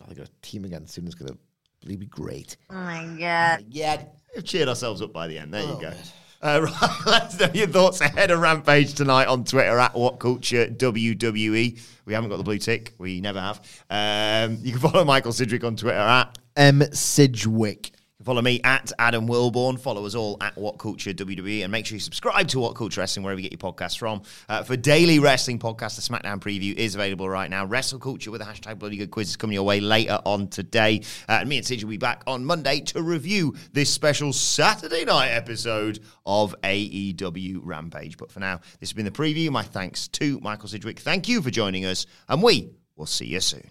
Oh, 0.00 0.04
they 0.08 0.14
got 0.14 0.28
a 0.28 0.32
team 0.42 0.64
again 0.64 0.86
soon. 0.86 1.06
It's 1.06 1.14
going 1.14 1.32
to 1.32 1.96
be 1.96 2.06
great. 2.06 2.56
Oh 2.70 2.74
my 2.74 3.04
god. 3.18 3.64
Yeah. 3.68 4.04
We've 4.34 4.44
cheered 4.44 4.68
ourselves 4.68 5.02
up 5.02 5.12
by 5.12 5.26
the 5.28 5.38
end. 5.38 5.52
There 5.52 5.62
you 5.62 5.78
go. 5.80 5.92
Uh, 6.40 6.60
right, 6.80 6.92
let's 7.06 7.40
know 7.40 7.48
your 7.52 7.66
thoughts 7.66 8.00
ahead 8.00 8.30
of 8.30 8.40
Rampage 8.40 8.94
tonight 8.94 9.26
on 9.26 9.44
Twitter 9.44 9.78
at 9.78 9.94
What 9.94 10.20
Culture 10.20 10.66
WWE. 10.66 11.80
We 12.04 12.12
haven't 12.12 12.30
got 12.30 12.36
the 12.36 12.44
blue 12.44 12.58
tick. 12.58 12.94
We 12.98 13.20
never 13.20 13.40
have. 13.40 13.60
Um, 13.90 14.58
you 14.62 14.72
can 14.72 14.80
follow 14.80 15.04
Michael 15.04 15.32
Sidgwick 15.32 15.64
on 15.64 15.76
Twitter 15.76 15.98
at 15.98 16.38
M. 16.56 16.82
Sidgwick. 16.92 17.90
Can 18.18 18.24
follow 18.24 18.42
me 18.42 18.60
at 18.64 18.90
Adam 18.98 19.28
Wilbourn. 19.28 19.78
Follow 19.78 20.04
us 20.04 20.16
all 20.16 20.38
at 20.40 20.56
What 20.58 20.76
Culture 20.78 21.12
WWE. 21.12 21.62
And 21.62 21.70
make 21.70 21.86
sure 21.86 21.94
you 21.94 22.00
subscribe 22.00 22.48
to 22.48 22.58
What 22.58 22.74
Culture 22.74 23.00
Wrestling 23.00 23.22
wherever 23.22 23.40
you 23.40 23.48
get 23.48 23.62
your 23.62 23.72
podcasts 23.72 23.96
from. 23.96 24.22
Uh, 24.48 24.64
for 24.64 24.76
daily 24.76 25.20
wrestling 25.20 25.60
podcast, 25.60 25.94
the 25.94 26.02
SmackDown 26.02 26.40
preview 26.40 26.74
is 26.74 26.96
available 26.96 27.28
right 27.28 27.48
now. 27.48 27.64
Wrestle 27.64 28.00
Culture 28.00 28.32
with 28.32 28.40
a 28.40 28.44
hashtag 28.44 28.80
Bloody 28.80 28.96
Good 28.96 29.12
Quiz 29.12 29.28
is 29.28 29.36
coming 29.36 29.54
your 29.54 29.62
way 29.62 29.78
later 29.78 30.18
on 30.24 30.48
today. 30.48 31.02
Uh, 31.28 31.38
and 31.40 31.48
me 31.48 31.58
and 31.58 31.66
Sid 31.66 31.84
will 31.84 31.90
be 31.90 31.96
back 31.96 32.24
on 32.26 32.44
Monday 32.44 32.80
to 32.80 33.02
review 33.02 33.54
this 33.72 33.88
special 33.88 34.32
Saturday 34.32 35.04
night 35.04 35.28
episode 35.28 36.00
of 36.26 36.56
AEW 36.64 37.60
Rampage. 37.62 38.16
But 38.16 38.32
for 38.32 38.40
now, 38.40 38.56
this 38.80 38.88
has 38.88 38.94
been 38.94 39.04
the 39.04 39.12
preview. 39.12 39.50
My 39.50 39.62
thanks 39.62 40.08
to 40.08 40.40
Michael 40.40 40.68
Sidgwick. 40.68 40.98
Thank 40.98 41.28
you 41.28 41.40
for 41.40 41.52
joining 41.52 41.84
us. 41.84 42.04
And 42.28 42.42
we 42.42 42.72
will 42.96 43.06
see 43.06 43.26
you 43.26 43.38
soon. 43.38 43.70